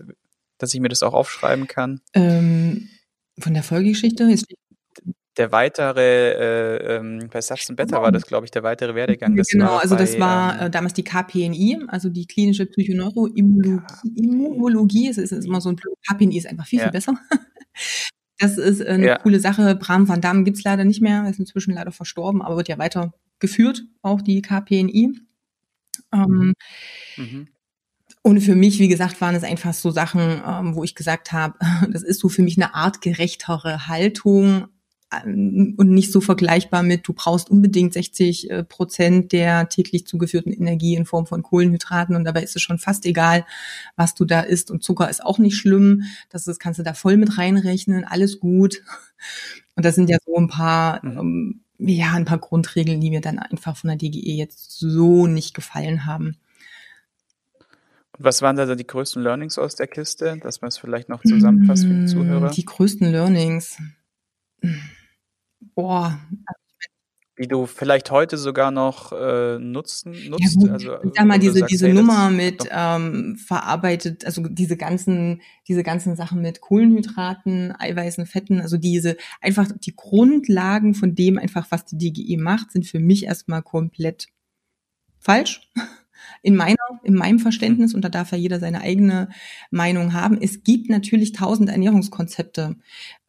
Dass 0.58 0.74
ich 0.74 0.80
mir 0.80 0.90
das 0.90 1.04
auch 1.04 1.14
aufschreiben 1.14 1.68
kann. 1.68 2.02
Ähm, 2.14 2.90
von 3.38 3.54
der 3.54 3.64
Folgegeschichte? 3.64 4.24
Jetzt 4.24 4.48
der 5.38 5.52
weitere, 5.52 6.32
äh, 6.32 6.96
ähm, 6.96 7.30
bei 7.32 7.42
Sachsen 7.42 7.76
Better 7.76 8.02
war 8.02 8.12
das, 8.12 8.26
glaube 8.26 8.46
ich, 8.46 8.52
der 8.52 8.64
weitere 8.64 8.96
Werdegang. 8.96 9.36
Das 9.36 9.48
genau, 9.48 9.78
also 9.78 9.96
das 9.96 10.14
bei, 10.14 10.20
war 10.20 10.60
ähm, 10.60 10.68
äh, 10.68 10.70
damals 10.70 10.94
die 10.94 11.04
KPNI, 11.04 11.80
also 11.88 12.10
die 12.10 12.26
klinische 12.26 12.66
Psychoneuroimmunologie. 12.66 13.84
Immunologie, 14.16 15.10
es 15.10 15.18
ist, 15.18 15.32
ist 15.32 15.46
immer 15.46 15.62
so 15.62 15.70
ein 15.70 15.78
KPNI 16.08 16.38
ist 16.38 16.48
einfach 16.48 16.68
viel, 16.68 16.80
ja. 16.80 16.86
viel 16.86 16.94
besser. 16.94 17.14
Das 18.38 18.58
ist 18.58 18.86
eine 18.86 19.06
ja. 19.06 19.18
coole 19.18 19.40
Sache. 19.40 19.76
Bram 19.76 20.10
van 20.10 20.20
Damme 20.20 20.44
gibt's 20.44 20.64
leider 20.64 20.84
nicht 20.84 21.02
mehr, 21.02 21.26
ist 21.30 21.40
inzwischen 21.40 21.74
leider 21.74 21.94
verstorben, 21.94 22.42
aber 22.42 22.58
wird 22.58 22.68
ja 22.68 22.78
weiter 22.78 23.14
geführt, 23.40 23.84
auch 24.02 24.22
die 24.22 24.42
KPNI. 24.42 25.14
Ähm, 26.12 26.54
mhm. 27.16 27.48
Und 28.22 28.42
für 28.42 28.56
mich, 28.56 28.80
wie 28.80 28.88
gesagt, 28.88 29.22
waren 29.22 29.36
es 29.36 29.44
einfach 29.44 29.74
so 29.74 29.92
Sachen, 29.92 30.42
ähm, 30.46 30.76
wo 30.76 30.84
ich 30.84 30.96
gesagt 30.96 31.32
habe, 31.32 31.58
das 31.92 32.04
ist 32.04 32.20
so 32.20 32.28
für 32.28 32.42
mich 32.42 32.58
eine 32.58 32.76
artgerechtere 32.76 33.88
Haltung 33.88 34.68
und 35.24 35.90
nicht 35.90 36.12
so 36.12 36.22
vergleichbar 36.22 36.84
mit, 36.84 37.08
du 37.08 37.14
brauchst 37.14 37.50
unbedingt 37.50 37.94
60 37.94 38.50
äh, 38.50 38.64
Prozent 38.64 39.32
der 39.32 39.70
täglich 39.70 40.08
zugeführten 40.08 40.52
Energie 40.52 40.96
in 40.96 41.06
Form 41.06 41.26
von 41.26 41.44
Kohlenhydraten 41.44 42.16
und 42.16 42.24
dabei 42.24 42.44
ist 42.44 42.56
es 42.56 42.62
schon 42.62 42.80
fast 42.80 43.06
egal, 43.06 43.46
was 43.96 44.16
du 44.16 44.26
da 44.26 44.42
isst 44.42 44.72
und 44.72 44.84
Zucker 44.84 45.10
ist 45.10 45.24
auch 45.24 45.38
nicht 45.38 45.58
schlimm, 45.58 46.04
das, 46.30 46.44
das 46.46 46.60
kannst 46.60 46.80
du 46.80 46.84
da 46.84 46.94
voll 46.94 47.18
mit 47.18 47.38
reinrechnen, 47.38 48.04
alles 48.04 48.40
gut. 48.40 48.82
Und 49.76 49.86
das 49.86 49.96
sind 49.96 50.10
ja 50.10 50.18
so 50.26 50.36
ein 50.38 50.48
paar, 50.48 51.06
mhm. 51.06 51.18
ähm, 51.18 51.62
ja, 51.78 52.14
ein 52.14 52.26
paar 52.26 52.40
Grundregeln, 52.40 53.02
die 53.02 53.10
mir 53.10 53.22
dann 53.22 53.40
einfach 53.40 53.76
von 53.76 53.90
der 53.90 53.98
DGE 53.98 54.36
jetzt 54.36 54.80
so 54.80 55.28
nicht 55.28 55.54
gefallen 55.54 56.06
haben. 56.06 56.38
Was 58.18 58.42
waren 58.42 58.56
da 58.56 58.76
die 58.76 58.88
größten 58.88 59.22
Learnings 59.22 59.58
aus 59.58 59.76
der 59.76 59.88
Kiste, 59.88 60.38
dass 60.42 60.62
man 60.62 60.70
es 60.70 60.78
vielleicht 60.78 61.10
noch 61.10 61.22
zusammenfasst 61.22 61.84
für 61.84 61.94
die 61.94 62.04
mm, 62.04 62.08
Zuhörer? 62.08 62.50
Die 62.52 62.64
größten 62.64 63.12
Learnings. 63.12 63.78
Boah. 65.60 66.20
Die 67.38 67.50
du 67.50 67.66
vielleicht 67.66 68.12
heute 68.12 68.38
sogar 68.38 68.72
noch 68.72 69.12
äh, 69.12 69.60
nutzen 69.60 70.14
nutzt. 70.30 70.58
Ja, 70.64 70.72
also, 70.72 70.94
ich 71.04 71.12
sag 71.16 71.26
mal, 71.26 71.38
diese, 71.38 71.60
sagst, 71.60 71.74
diese 71.74 71.88
hey, 71.88 71.94
Nummer 71.94 72.30
mit 72.30 72.70
ähm, 72.72 73.36
verarbeitet, 73.36 74.26
also 74.26 74.42
diese 74.48 74.78
ganzen, 74.78 75.42
diese 75.68 75.84
ganzen 75.84 76.16
Sachen 76.16 76.42
mit 76.42 76.62
Kohlenhydraten, 76.62 77.74
Eiweißen, 77.78 78.26
Fetten, 78.26 78.62
also 78.62 78.78
diese 78.78 79.18
einfach 79.42 79.68
die 79.78 79.98
Grundlagen 79.98 80.94
von 80.94 81.14
dem 81.14 81.38
einfach, 81.38 81.68
was 81.72 81.84
die 81.84 81.98
DGE 81.98 82.38
macht, 82.38 82.72
sind 82.72 82.86
für 82.86 83.00
mich 83.00 83.26
erstmal 83.26 83.64
komplett 83.64 84.28
falsch 85.20 85.70
in 86.42 86.56
meiner, 86.56 86.78
in 87.04 87.16
meinem 87.16 87.40
Verständnis, 87.40 87.94
und 87.94 88.04
da 88.04 88.10
darf 88.10 88.32
ja 88.32 88.38
jeder 88.38 88.60
seine 88.60 88.82
eigene 88.82 89.30
Meinung 89.72 90.14
haben. 90.14 90.40
Es 90.40 90.64
gibt 90.64 90.90
natürlich 90.90 91.32
tausend 91.34 91.70
Ernährungskonzepte. 91.70 92.76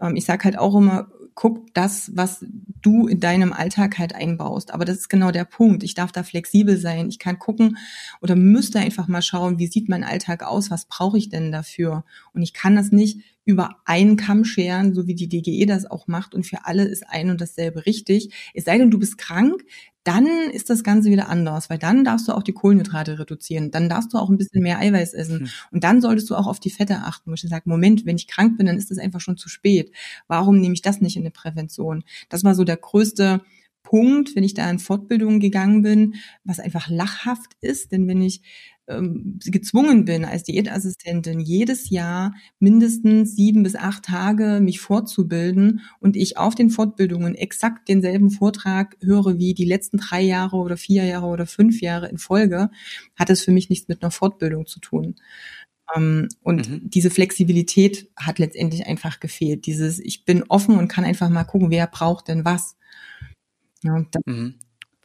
Ähm, 0.00 0.16
ich 0.16 0.25
sage 0.25 0.45
halt 0.45 0.59
auch 0.59 0.76
immer, 0.76 1.11
guck 1.36 1.72
das, 1.74 2.10
was 2.16 2.44
du 2.82 3.06
in 3.06 3.20
deinem 3.20 3.52
Alltag 3.52 3.98
halt 3.98 4.14
einbaust. 4.14 4.72
Aber 4.72 4.84
das 4.84 4.96
ist 4.96 5.08
genau 5.08 5.30
der 5.30 5.44
Punkt. 5.44 5.82
Ich 5.84 5.94
darf 5.94 6.10
da 6.10 6.22
flexibel 6.22 6.78
sein. 6.78 7.08
Ich 7.10 7.18
kann 7.18 7.38
gucken 7.38 7.76
oder 8.22 8.34
müsste 8.34 8.80
einfach 8.80 9.06
mal 9.06 9.22
schauen, 9.22 9.58
wie 9.58 9.66
sieht 9.66 9.88
mein 9.88 10.02
Alltag 10.02 10.42
aus? 10.42 10.70
Was 10.70 10.86
brauche 10.86 11.18
ich 11.18 11.28
denn 11.28 11.52
dafür? 11.52 12.04
Und 12.32 12.42
ich 12.42 12.54
kann 12.54 12.74
das 12.74 12.90
nicht 12.90 13.20
über 13.46 13.76
einen 13.84 14.16
Kamm 14.16 14.44
scheren, 14.44 14.92
so 14.92 15.06
wie 15.06 15.14
die 15.14 15.28
DGE 15.28 15.66
das 15.66 15.86
auch 15.86 16.08
macht 16.08 16.34
und 16.34 16.44
für 16.44 16.66
alle 16.66 16.84
ist 16.84 17.08
ein 17.08 17.30
und 17.30 17.40
dasselbe 17.40 17.86
richtig. 17.86 18.34
Es 18.54 18.64
sei 18.64 18.76
denn, 18.76 18.90
du 18.90 18.98
bist 18.98 19.18
krank, 19.18 19.64
dann 20.02 20.26
ist 20.26 20.68
das 20.68 20.82
Ganze 20.82 21.10
wieder 21.10 21.28
anders, 21.28 21.70
weil 21.70 21.78
dann 21.78 22.04
darfst 22.04 22.26
du 22.26 22.32
auch 22.32 22.42
die 22.42 22.52
Kohlenhydrate 22.52 23.20
reduzieren, 23.20 23.70
dann 23.70 23.88
darfst 23.88 24.12
du 24.12 24.18
auch 24.18 24.28
ein 24.28 24.36
bisschen 24.36 24.62
mehr 24.62 24.78
Eiweiß 24.80 25.14
essen 25.14 25.42
mhm. 25.42 25.48
und 25.70 25.84
dann 25.84 26.00
solltest 26.00 26.28
du 26.28 26.34
auch 26.34 26.48
auf 26.48 26.60
die 26.60 26.70
Fette 26.70 26.98
achten, 26.98 27.30
wo 27.30 27.34
ich 27.34 27.40
sage, 27.40 27.68
Moment, 27.68 28.04
wenn 28.04 28.16
ich 28.16 28.26
krank 28.26 28.58
bin, 28.58 28.66
dann 28.66 28.78
ist 28.78 28.90
das 28.90 28.98
einfach 28.98 29.20
schon 29.20 29.36
zu 29.36 29.48
spät. 29.48 29.92
Warum 30.26 30.60
nehme 30.60 30.74
ich 30.74 30.82
das 30.82 31.00
nicht 31.00 31.16
in 31.16 31.22
eine 31.22 31.30
Prävention? 31.30 32.02
Das 32.28 32.42
war 32.42 32.56
so 32.56 32.64
der 32.64 32.76
größte 32.76 33.42
Punkt, 33.84 34.34
wenn 34.34 34.42
ich 34.42 34.54
da 34.54 34.68
in 34.68 34.80
Fortbildungen 34.80 35.38
gegangen 35.38 35.82
bin, 35.82 36.16
was 36.42 36.58
einfach 36.58 36.88
lachhaft 36.88 37.52
ist, 37.60 37.92
denn 37.92 38.08
wenn 38.08 38.20
ich 38.20 38.42
ähm, 38.88 39.38
gezwungen 39.44 40.04
bin, 40.04 40.24
als 40.24 40.44
Diätassistentin 40.44 41.40
jedes 41.40 41.90
Jahr 41.90 42.34
mindestens 42.58 43.34
sieben 43.34 43.62
bis 43.62 43.76
acht 43.76 44.04
Tage 44.04 44.60
mich 44.60 44.80
fortzubilden 44.80 45.80
und 46.00 46.16
ich 46.16 46.38
auf 46.38 46.54
den 46.54 46.70
Fortbildungen 46.70 47.34
exakt 47.34 47.88
denselben 47.88 48.30
Vortrag 48.30 48.96
höre 49.00 49.38
wie 49.38 49.54
die 49.54 49.64
letzten 49.64 49.98
drei 49.98 50.22
Jahre 50.22 50.56
oder 50.56 50.76
vier 50.76 51.04
Jahre 51.04 51.26
oder 51.26 51.46
fünf 51.46 51.80
Jahre 51.80 52.08
in 52.08 52.18
Folge, 52.18 52.70
hat 53.16 53.30
es 53.30 53.42
für 53.42 53.52
mich 53.52 53.70
nichts 53.70 53.88
mit 53.88 54.02
einer 54.02 54.10
Fortbildung 54.10 54.66
zu 54.66 54.80
tun. 54.80 55.16
Ähm, 55.94 56.28
und 56.42 56.68
mhm. 56.68 56.90
diese 56.90 57.10
Flexibilität 57.10 58.10
hat 58.16 58.38
letztendlich 58.38 58.86
einfach 58.86 59.20
gefehlt. 59.20 59.66
Dieses, 59.66 59.98
ich 60.00 60.24
bin 60.24 60.44
offen 60.48 60.78
und 60.78 60.88
kann 60.88 61.04
einfach 61.04 61.28
mal 61.28 61.44
gucken, 61.44 61.70
wer 61.70 61.86
braucht 61.86 62.28
denn 62.28 62.44
was. 62.44 62.76
Ja, 63.82 64.04
mhm. 64.24 64.54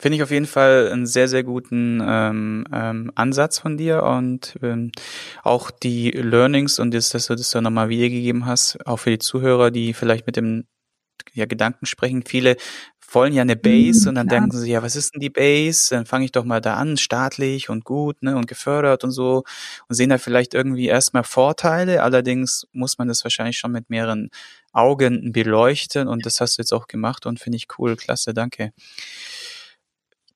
Finde 0.01 0.15
ich 0.15 0.23
auf 0.23 0.31
jeden 0.31 0.47
Fall 0.47 0.89
einen 0.91 1.05
sehr, 1.05 1.27
sehr 1.27 1.43
guten 1.43 2.01
ähm, 2.03 2.65
ähm, 2.73 3.11
Ansatz 3.13 3.59
von 3.59 3.77
dir 3.77 4.01
und 4.01 4.57
ähm, 4.63 4.91
auch 5.43 5.69
die 5.69 6.09
Learnings 6.09 6.79
und 6.79 6.91
das, 6.91 7.09
dass 7.09 7.27
du 7.27 7.35
das 7.35 7.51
da 7.51 7.61
nochmal 7.61 7.89
wiedergegeben 7.89 8.47
hast, 8.47 8.83
auch 8.87 8.97
für 8.97 9.11
die 9.11 9.19
Zuhörer, 9.19 9.69
die 9.69 9.93
vielleicht 9.93 10.25
mit 10.25 10.37
dem 10.37 10.65
ja, 11.33 11.45
Gedanken 11.45 11.85
sprechen. 11.85 12.23
Viele 12.25 12.57
wollen 13.11 13.31
ja 13.31 13.43
eine 13.43 13.55
Base 13.55 14.01
mhm, 14.01 14.09
und 14.09 14.15
dann 14.15 14.27
klar. 14.27 14.39
denken 14.41 14.57
sie, 14.57 14.71
ja, 14.71 14.81
was 14.81 14.95
ist 14.95 15.13
denn 15.13 15.21
die 15.21 15.29
Base? 15.29 15.93
Dann 15.93 16.07
fange 16.07 16.25
ich 16.25 16.31
doch 16.31 16.45
mal 16.45 16.61
da 16.61 16.77
an, 16.77 16.97
staatlich 16.97 17.69
und 17.69 17.85
gut, 17.85 18.23
ne, 18.23 18.35
und 18.35 18.47
gefördert 18.47 19.03
und 19.03 19.11
so 19.11 19.43
und 19.87 19.95
sehen 19.95 20.09
da 20.09 20.17
vielleicht 20.17 20.55
irgendwie 20.55 20.87
erstmal 20.87 21.23
Vorteile. 21.23 22.01
Allerdings 22.01 22.65
muss 22.71 22.97
man 22.97 23.07
das 23.07 23.23
wahrscheinlich 23.23 23.59
schon 23.59 23.71
mit 23.71 23.91
mehreren 23.91 24.31
Augen 24.71 25.31
beleuchten 25.31 26.07
und 26.07 26.25
das 26.25 26.41
hast 26.41 26.57
du 26.57 26.63
jetzt 26.63 26.73
auch 26.73 26.87
gemacht 26.87 27.27
und 27.27 27.39
finde 27.39 27.57
ich 27.57 27.67
cool, 27.77 27.95
klasse, 27.95 28.33
danke. 28.33 28.71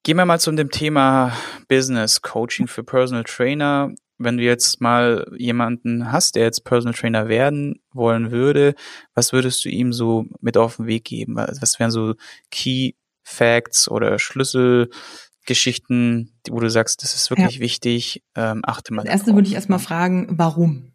Gehen 0.05 0.15
wir 0.17 0.25
mal 0.25 0.39
zu 0.39 0.51
dem 0.51 0.69
Thema 0.69 1.33
Business 1.67 2.21
Coaching 2.21 2.67
für 2.67 2.83
Personal 2.83 3.23
Trainer. 3.23 3.91
Wenn 4.19 4.37
du 4.37 4.43
jetzt 4.43 4.79
mal 4.79 5.25
jemanden 5.35 6.11
hast, 6.11 6.35
der 6.35 6.43
jetzt 6.43 6.63
Personal 6.63 6.93
Trainer 6.93 7.27
werden 7.27 7.81
wollen 7.91 8.29
würde, 8.29 8.75
was 9.15 9.33
würdest 9.33 9.65
du 9.65 9.69
ihm 9.69 9.93
so 9.93 10.27
mit 10.41 10.57
auf 10.57 10.75
den 10.75 10.85
Weg 10.85 11.05
geben? 11.05 11.37
Was 11.37 11.79
wären 11.79 11.89
so 11.89 12.13
Key 12.51 12.91
Facts 13.23 13.89
oder 13.89 14.19
Schlüsselgeschichten, 14.19 16.37
wo 16.51 16.59
du 16.59 16.69
sagst, 16.69 17.01
das 17.01 17.15
ist 17.15 17.31
wirklich 17.31 17.55
ja. 17.55 17.61
wichtig, 17.61 18.21
ähm, 18.35 18.61
achte 18.63 18.93
mal. 18.93 19.05
Das 19.05 19.11
erste 19.11 19.33
würde 19.33 19.47
ich 19.47 19.55
erstmal 19.55 19.79
fragen, 19.79 20.27
warum? 20.37 20.91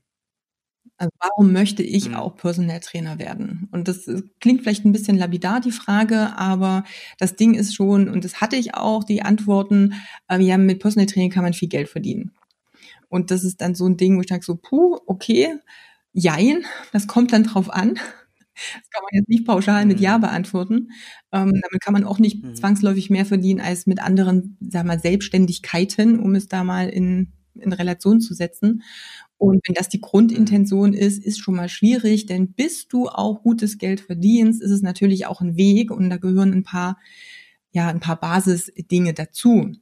Also 1.00 1.12
warum 1.19 1.52
möchte 1.52 1.83
ich 1.83 2.11
mhm. 2.11 2.14
auch 2.16 2.37
Personal 2.37 2.78
Trainer 2.80 3.19
werden? 3.19 3.69
Und 3.73 3.88
das 3.88 4.04
klingt 4.38 4.61
vielleicht 4.61 4.85
ein 4.85 4.92
bisschen 4.92 5.16
labidar, 5.16 5.62
die 5.62 5.73
Frage, 5.73 6.37
aber 6.37 6.85
das 7.19 7.37
Ding 7.37 7.54
ist 7.54 7.75
schon, 7.75 8.11
und 8.11 8.23
das 8.23 8.42
hatte 8.42 8.57
ich 8.57 8.75
auch, 8.75 9.02
die 9.02 9.23
Antworten, 9.23 9.95
äh, 10.28 10.38
ja, 10.42 10.59
mit 10.59 10.78
Personal 10.78 11.07
Training 11.07 11.30
kann 11.30 11.42
man 11.42 11.54
viel 11.54 11.71
Geld 11.71 11.88
verdienen. 11.88 12.33
Und 13.09 13.30
das 13.30 13.45
ist 13.45 13.62
dann 13.62 13.75
so 13.75 13.87
ein 13.87 13.97
Ding, 13.97 14.19
wo 14.19 14.21
ich 14.21 14.28
sage 14.28 14.45
so, 14.45 14.57
puh, 14.57 14.99
okay, 15.07 15.57
jein, 16.12 16.66
das 16.92 17.07
kommt 17.07 17.33
dann 17.33 17.45
drauf 17.45 17.71
an. 17.71 17.95
Das 17.95 18.90
kann 18.90 19.02
man 19.11 19.19
jetzt 19.21 19.28
nicht 19.30 19.47
pauschal 19.47 19.87
mit 19.87 20.00
Ja 20.00 20.19
mhm. 20.19 20.21
beantworten. 20.21 20.88
Ähm, 21.33 21.50
damit 21.62 21.80
kann 21.80 21.95
man 21.95 22.04
auch 22.04 22.19
nicht 22.19 22.45
mhm. 22.45 22.54
zwangsläufig 22.54 23.09
mehr 23.09 23.25
verdienen 23.25 23.62
als 23.62 23.87
mit 23.87 24.02
anderen, 24.02 24.59
sag 24.61 24.85
mal, 24.85 25.00
Selbstständigkeiten, 25.00 26.21
um 26.21 26.35
es 26.35 26.47
da 26.47 26.62
mal 26.62 26.90
in, 26.90 27.33
in 27.54 27.73
Relation 27.73 28.21
zu 28.21 28.35
setzen. 28.35 28.83
Und 29.41 29.63
wenn 29.67 29.75
das 29.75 29.89
die 29.89 30.03
Grundintention 30.03 30.93
ist, 30.93 31.25
ist 31.25 31.39
schon 31.39 31.57
mal 31.57 31.71
schwierig, 31.71 32.27
denn 32.27 32.53
bis 32.53 32.89
du 32.89 33.09
auch 33.09 33.43
gutes 33.43 33.79
Geld 33.79 34.01
verdienst, 34.03 34.61
ist 34.61 34.71
es 34.71 34.83
natürlich 34.83 35.25
auch 35.25 35.41
ein 35.41 35.57
Weg 35.57 35.91
und 35.91 36.11
da 36.11 36.19
gehören 36.19 36.53
ein 36.53 36.63
paar, 36.63 36.99
ja, 37.73 37.89
ein 37.89 38.01
paar 38.01 38.21
Basisdinge 38.21 39.15
dazu. 39.15 39.73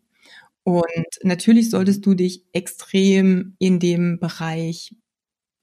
Und 0.63 1.07
natürlich 1.25 1.71
solltest 1.71 2.07
du 2.07 2.15
dich 2.15 2.45
extrem 2.53 3.57
in 3.59 3.81
dem 3.81 4.21
Bereich 4.21 4.95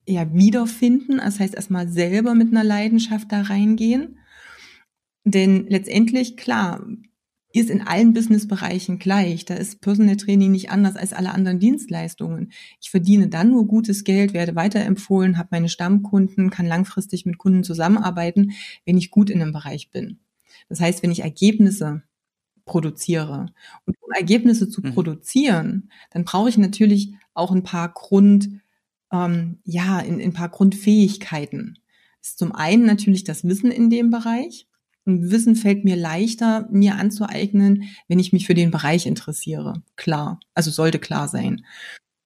ja 0.05 0.33
wiederfinden. 0.33 1.19
Das 1.19 1.39
heißt, 1.39 1.55
erstmal 1.55 1.87
selber 1.87 2.35
mit 2.35 2.49
einer 2.49 2.65
Leidenschaft 2.65 3.31
da 3.31 3.43
reingehen. 3.43 4.19
Denn 5.23 5.67
letztendlich, 5.69 6.35
klar, 6.35 6.85
ist 7.59 7.69
in 7.69 7.81
allen 7.81 8.13
Businessbereichen 8.13 8.99
gleich. 8.99 9.45
Da 9.45 9.55
ist 9.55 9.81
Personal 9.81 10.17
Training 10.17 10.51
nicht 10.51 10.71
anders 10.71 10.95
als 10.95 11.13
alle 11.13 11.33
anderen 11.33 11.59
Dienstleistungen. 11.59 12.51
Ich 12.81 12.89
verdiene 12.89 13.29
dann 13.29 13.51
nur 13.51 13.67
gutes 13.67 14.03
Geld, 14.03 14.33
werde 14.33 14.55
weiterempfohlen, 14.55 15.37
habe 15.37 15.49
meine 15.51 15.69
Stammkunden, 15.69 16.49
kann 16.49 16.65
langfristig 16.65 17.25
mit 17.25 17.37
Kunden 17.37 17.63
zusammenarbeiten, 17.63 18.51
wenn 18.85 18.97
ich 18.97 19.11
gut 19.11 19.29
in 19.29 19.41
einem 19.41 19.53
Bereich 19.53 19.89
bin. 19.91 20.19
Das 20.69 20.79
heißt, 20.79 21.03
wenn 21.03 21.11
ich 21.11 21.21
Ergebnisse 21.21 22.03
produziere. 22.65 23.47
Und 23.85 23.95
um 24.01 24.11
Ergebnisse 24.11 24.69
zu 24.69 24.81
mhm. 24.81 24.93
produzieren, 24.93 25.91
dann 26.11 26.25
brauche 26.25 26.49
ich 26.49 26.57
natürlich 26.57 27.13
auch 27.33 27.51
ein 27.51 27.63
paar 27.63 27.93
Grund, 27.93 28.49
ähm, 29.11 29.59
ja, 29.63 29.99
in, 29.99 30.19
in 30.19 30.31
ein 30.31 30.33
paar 30.33 30.49
Grundfähigkeiten. 30.49 31.77
Das 32.19 32.31
ist 32.31 32.39
zum 32.39 32.53
einen 32.53 32.85
natürlich 32.85 33.23
das 33.23 33.43
Wissen 33.43 33.71
in 33.71 33.89
dem 33.89 34.09
Bereich. 34.09 34.67
Wissen 35.05 35.55
fällt 35.55 35.85
mir 35.85 35.95
leichter, 35.95 36.67
mir 36.71 36.95
anzueignen, 36.95 37.83
wenn 38.07 38.19
ich 38.19 38.33
mich 38.33 38.47
für 38.47 38.55
den 38.55 38.71
Bereich 38.71 39.05
interessiere. 39.05 39.83
Klar. 39.95 40.39
Also 40.53 40.71
sollte 40.71 40.99
klar 40.99 41.27
sein. 41.27 41.63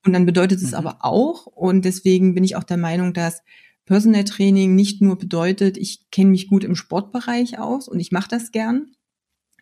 Und 0.06 0.14
dann 0.14 0.26
bedeutet 0.26 0.62
es 0.62 0.72
mhm. 0.72 0.78
aber 0.78 0.98
auch, 1.02 1.46
und 1.46 1.84
deswegen 1.84 2.34
bin 2.34 2.44
ich 2.44 2.56
auch 2.56 2.64
der 2.64 2.78
Meinung, 2.78 3.14
dass 3.14 3.42
Personal 3.86 4.24
Training 4.24 4.76
nicht 4.76 5.02
nur 5.02 5.18
bedeutet, 5.18 5.78
ich 5.78 6.10
kenne 6.12 6.30
mich 6.30 6.48
gut 6.48 6.64
im 6.64 6.76
Sportbereich 6.76 7.60
aus 7.60 7.88
und 7.88 8.00
ich 8.00 8.12
mache 8.12 8.30
das 8.30 8.52
gern. 8.52 8.92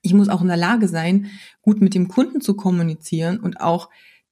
Ich 0.02 0.14
muss 0.14 0.30
auch 0.30 0.42
in 0.42 0.48
der 0.48 0.58
Lage 0.58 0.88
sein, 0.88 1.28
gut 1.62 1.82
mit 1.82 1.96
dem 1.96 2.08
Kunden 2.08 2.42
zu 2.42 2.54
kommunizieren 2.56 3.40
und 3.40 3.62
auch 3.62 3.90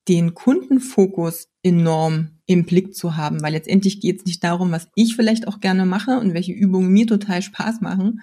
den 0.07 0.35
Kundenfokus 0.35 1.47
enorm 1.63 2.29
im 2.45 2.65
Blick 2.65 2.93
zu 2.93 3.17
haben, 3.17 3.41
weil 3.41 3.53
letztendlich 3.53 4.01
geht 4.01 4.19
es 4.19 4.25
nicht 4.25 4.43
darum, 4.43 4.71
was 4.71 4.89
ich 4.95 5.15
vielleicht 5.15 5.47
auch 5.47 5.59
gerne 5.59 5.85
mache 5.85 6.19
und 6.19 6.33
welche 6.33 6.53
Übungen 6.53 6.91
mir 6.91 7.07
total 7.07 7.41
Spaß 7.41 7.81
machen, 7.81 8.21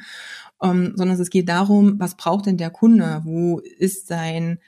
ähm, 0.63 0.93
sondern 0.97 1.21
es 1.21 1.31
geht 1.31 1.49
darum, 1.49 1.99
was 1.99 2.17
braucht 2.17 2.47
denn 2.47 2.57
der 2.57 2.71
Kunde? 2.71 3.23
Wo 3.25 3.59
ist 3.59 4.07
sein, 4.07 4.59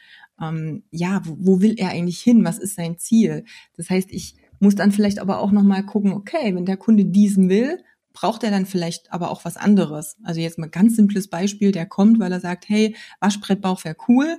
ähm, 0.40 0.82
ja, 0.90 1.22
wo, 1.24 1.36
wo 1.38 1.60
will 1.60 1.74
er 1.78 1.90
eigentlich 1.90 2.20
hin? 2.20 2.44
Was 2.44 2.58
ist 2.58 2.74
sein 2.74 2.98
Ziel? 2.98 3.44
Das 3.76 3.90
heißt, 3.90 4.10
ich 4.10 4.36
muss 4.60 4.74
dann 4.74 4.92
vielleicht 4.92 5.18
aber 5.18 5.38
auch 5.38 5.52
nochmal 5.52 5.84
gucken, 5.84 6.12
okay, 6.12 6.54
wenn 6.54 6.66
der 6.66 6.76
Kunde 6.76 7.04
diesen 7.04 7.48
will, 7.48 7.78
braucht 8.14 8.44
er 8.44 8.50
dann 8.50 8.64
vielleicht 8.64 9.12
aber 9.12 9.30
auch 9.30 9.44
was 9.44 9.56
anderes. 9.56 10.16
Also 10.22 10.40
jetzt 10.40 10.58
mal 10.58 10.70
ganz 10.70 10.96
simples 10.96 11.28
Beispiel, 11.28 11.72
der 11.72 11.84
kommt, 11.84 12.18
weil 12.20 12.32
er 12.32 12.40
sagt, 12.40 12.68
hey, 12.68 12.96
Waschbrettbauch 13.20 13.84
wäre 13.84 13.96
cool. 14.08 14.38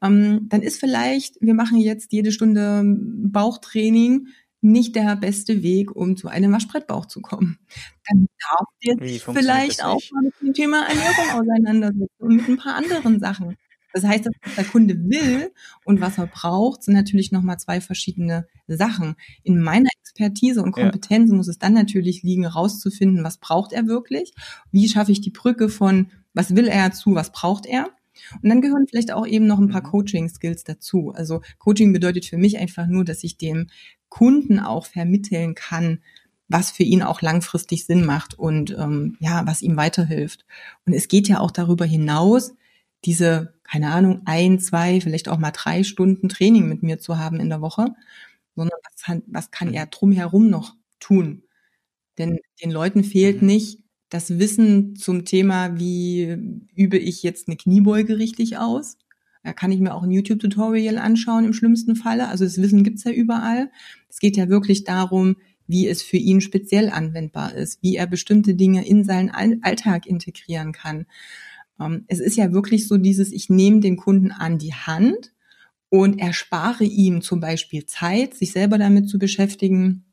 Ähm, 0.00 0.46
dann 0.48 0.62
ist 0.62 0.78
vielleicht, 0.78 1.36
wir 1.40 1.54
machen 1.54 1.78
jetzt 1.78 2.12
jede 2.12 2.32
Stunde 2.32 2.82
Bauchtraining, 2.84 4.28
nicht 4.66 4.96
der 4.96 5.16
beste 5.16 5.62
Weg, 5.62 5.94
um 5.94 6.16
zu 6.16 6.28
einem 6.28 6.52
Waschbrettbauch 6.52 7.06
zu 7.06 7.20
kommen. 7.20 7.58
Dann 8.08 8.26
darf 8.40 8.68
jetzt 8.80 9.24
vielleicht 9.24 9.84
auch 9.84 10.00
mal 10.12 10.22
mit 10.22 10.34
dem 10.40 10.54
Thema 10.54 10.86
Ernährung 10.86 11.40
auseinandersetzen 11.40 12.08
und 12.18 12.36
mit 12.36 12.48
ein 12.48 12.56
paar 12.56 12.74
anderen 12.74 13.20
Sachen. 13.20 13.56
Das 13.92 14.04
heißt, 14.04 14.26
was 14.26 14.54
der 14.54 14.64
Kunde 14.64 14.94
will 15.08 15.50
und 15.84 16.02
was 16.02 16.18
er 16.18 16.26
braucht, 16.26 16.82
sind 16.82 16.92
natürlich 16.92 17.32
nochmal 17.32 17.58
zwei 17.58 17.80
verschiedene 17.80 18.46
Sachen. 18.66 19.14
In 19.42 19.58
meiner 19.58 19.88
Expertise 20.02 20.62
und 20.62 20.72
Kompetenz 20.72 21.30
ja. 21.30 21.36
muss 21.36 21.48
es 21.48 21.58
dann 21.58 21.72
natürlich 21.72 22.22
liegen, 22.22 22.44
rauszufinden, 22.44 23.24
was 23.24 23.38
braucht 23.38 23.72
er 23.72 23.86
wirklich? 23.86 24.34
Wie 24.70 24.86
schaffe 24.86 25.12
ich 25.12 25.22
die 25.22 25.30
Brücke 25.30 25.70
von, 25.70 26.10
was 26.34 26.54
will 26.54 26.68
er 26.68 26.92
zu, 26.92 27.14
was 27.14 27.32
braucht 27.32 27.64
er? 27.64 27.88
Und 28.42 28.48
dann 28.48 28.60
gehören 28.60 28.86
vielleicht 28.88 29.12
auch 29.12 29.26
eben 29.26 29.46
noch 29.46 29.58
ein 29.58 29.68
paar 29.68 29.82
mhm. 29.82 29.90
Coaching-Skills 29.90 30.64
dazu. 30.64 31.12
Also 31.14 31.40
Coaching 31.58 31.92
bedeutet 31.92 32.26
für 32.26 32.38
mich 32.38 32.58
einfach 32.58 32.86
nur, 32.86 33.04
dass 33.04 33.24
ich 33.24 33.38
dem 33.38 33.68
Kunden 34.16 34.60
auch 34.60 34.86
vermitteln 34.86 35.54
kann, 35.54 35.98
was 36.48 36.70
für 36.70 36.84
ihn 36.84 37.02
auch 37.02 37.20
langfristig 37.20 37.84
Sinn 37.84 38.06
macht 38.06 38.38
und 38.38 38.70
ähm, 38.70 39.18
ja, 39.20 39.46
was 39.46 39.60
ihm 39.60 39.76
weiterhilft. 39.76 40.46
Und 40.86 40.94
es 40.94 41.08
geht 41.08 41.28
ja 41.28 41.40
auch 41.40 41.50
darüber 41.50 41.84
hinaus, 41.84 42.54
diese, 43.04 43.52
keine 43.62 43.92
Ahnung, 43.92 44.22
ein, 44.24 44.58
zwei, 44.58 45.02
vielleicht 45.02 45.28
auch 45.28 45.36
mal 45.36 45.50
drei 45.50 45.82
Stunden 45.82 46.30
Training 46.30 46.66
mit 46.66 46.82
mir 46.82 46.98
zu 46.98 47.18
haben 47.18 47.40
in 47.40 47.50
der 47.50 47.60
Woche, 47.60 47.88
sondern 48.54 48.78
was 48.84 49.02
kann, 49.02 49.22
was 49.26 49.50
kann 49.50 49.74
er 49.74 49.84
drumherum 49.84 50.48
noch 50.48 50.74
tun? 50.98 51.42
Denn 52.16 52.38
den 52.64 52.70
Leuten 52.70 53.04
fehlt 53.04 53.42
mhm. 53.42 53.48
nicht 53.48 53.80
das 54.08 54.38
Wissen 54.38 54.96
zum 54.96 55.26
Thema, 55.26 55.78
wie 55.78 56.38
übe 56.74 56.96
ich 56.96 57.22
jetzt 57.22 57.48
eine 57.48 57.58
Kniebeuge 57.58 58.16
richtig 58.16 58.56
aus. 58.56 58.96
Da 59.46 59.52
kann 59.52 59.70
ich 59.70 59.78
mir 59.78 59.94
auch 59.94 60.02
ein 60.02 60.10
YouTube-Tutorial 60.10 60.98
anschauen 60.98 61.44
im 61.44 61.52
schlimmsten 61.52 61.94
Falle. 61.94 62.26
Also 62.26 62.42
das 62.42 62.60
Wissen 62.60 62.82
gibt's 62.82 63.04
ja 63.04 63.12
überall. 63.12 63.70
Es 64.08 64.18
geht 64.18 64.36
ja 64.36 64.48
wirklich 64.48 64.82
darum, 64.82 65.36
wie 65.68 65.86
es 65.86 66.02
für 66.02 66.16
ihn 66.16 66.40
speziell 66.40 66.90
anwendbar 66.90 67.54
ist, 67.54 67.80
wie 67.80 67.94
er 67.94 68.08
bestimmte 68.08 68.56
Dinge 68.56 68.84
in 68.84 69.04
seinen 69.04 69.30
Alltag 69.30 70.06
integrieren 70.06 70.72
kann. 70.72 71.06
Ähm, 71.78 72.06
es 72.08 72.18
ist 72.18 72.36
ja 72.36 72.52
wirklich 72.52 72.88
so 72.88 72.96
dieses, 72.96 73.30
ich 73.30 73.48
nehme 73.48 73.78
den 73.78 73.96
Kunden 73.96 74.32
an 74.32 74.58
die 74.58 74.74
Hand 74.74 75.32
und 75.90 76.18
erspare 76.18 76.82
ihm 76.82 77.22
zum 77.22 77.38
Beispiel 77.38 77.86
Zeit, 77.86 78.34
sich 78.34 78.50
selber 78.50 78.78
damit 78.78 79.08
zu 79.08 79.16
beschäftigen. 79.16 80.05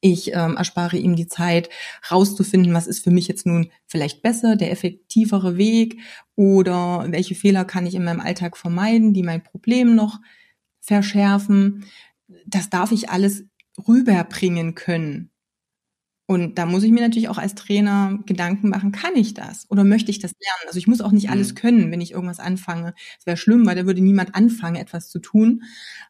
Ich 0.00 0.32
ähm, 0.34 0.56
erspare 0.56 0.96
ihm 0.96 1.16
die 1.16 1.26
Zeit, 1.26 1.68
rauszufinden, 2.10 2.74
was 2.74 2.86
ist 2.86 3.02
für 3.02 3.10
mich 3.10 3.28
jetzt 3.28 3.46
nun 3.46 3.70
vielleicht 3.86 4.22
besser, 4.22 4.56
der 4.56 4.70
effektivere 4.70 5.56
Weg 5.56 5.98
oder 6.36 7.06
welche 7.08 7.34
Fehler 7.34 7.64
kann 7.64 7.86
ich 7.86 7.94
in 7.94 8.04
meinem 8.04 8.20
Alltag 8.20 8.56
vermeiden, 8.56 9.12
die 9.14 9.22
mein 9.22 9.42
Problem 9.42 9.94
noch 9.94 10.20
verschärfen. 10.80 11.84
Das 12.46 12.70
darf 12.70 12.92
ich 12.92 13.10
alles 13.10 13.44
rüberbringen 13.88 14.74
können. 14.74 15.29
Und 16.30 16.58
da 16.58 16.64
muss 16.64 16.84
ich 16.84 16.92
mir 16.92 17.00
natürlich 17.00 17.28
auch 17.28 17.38
als 17.38 17.56
Trainer 17.56 18.20
Gedanken 18.24 18.68
machen, 18.68 18.92
kann 18.92 19.16
ich 19.16 19.34
das 19.34 19.68
oder 19.68 19.82
möchte 19.82 20.12
ich 20.12 20.20
das 20.20 20.30
lernen? 20.30 20.68
Also 20.68 20.78
ich 20.78 20.86
muss 20.86 21.00
auch 21.00 21.10
nicht 21.10 21.28
alles 21.28 21.50
mhm. 21.50 21.54
können, 21.56 21.90
wenn 21.90 22.00
ich 22.00 22.12
irgendwas 22.12 22.38
anfange. 22.38 22.94
Es 23.18 23.26
wäre 23.26 23.36
schlimm, 23.36 23.66
weil 23.66 23.74
da 23.74 23.84
würde 23.84 24.00
niemand 24.00 24.36
anfangen, 24.36 24.76
etwas 24.76 25.08
zu 25.08 25.18
tun. 25.18 25.64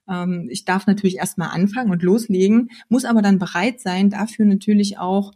Ähm, 0.07 0.47
ich 0.51 0.67
darf 0.67 0.87
natürlich 0.87 1.17
erstmal 1.17 1.49
anfangen 1.49 1.91
und 1.91 2.03
loslegen, 2.03 2.69
muss 2.91 3.07
aber 3.07 3.23
dann 3.23 3.39
bereit 3.39 3.81
sein, 3.81 4.11
dafür 4.11 4.45
natürlich 4.45 4.99
auch, 4.99 5.33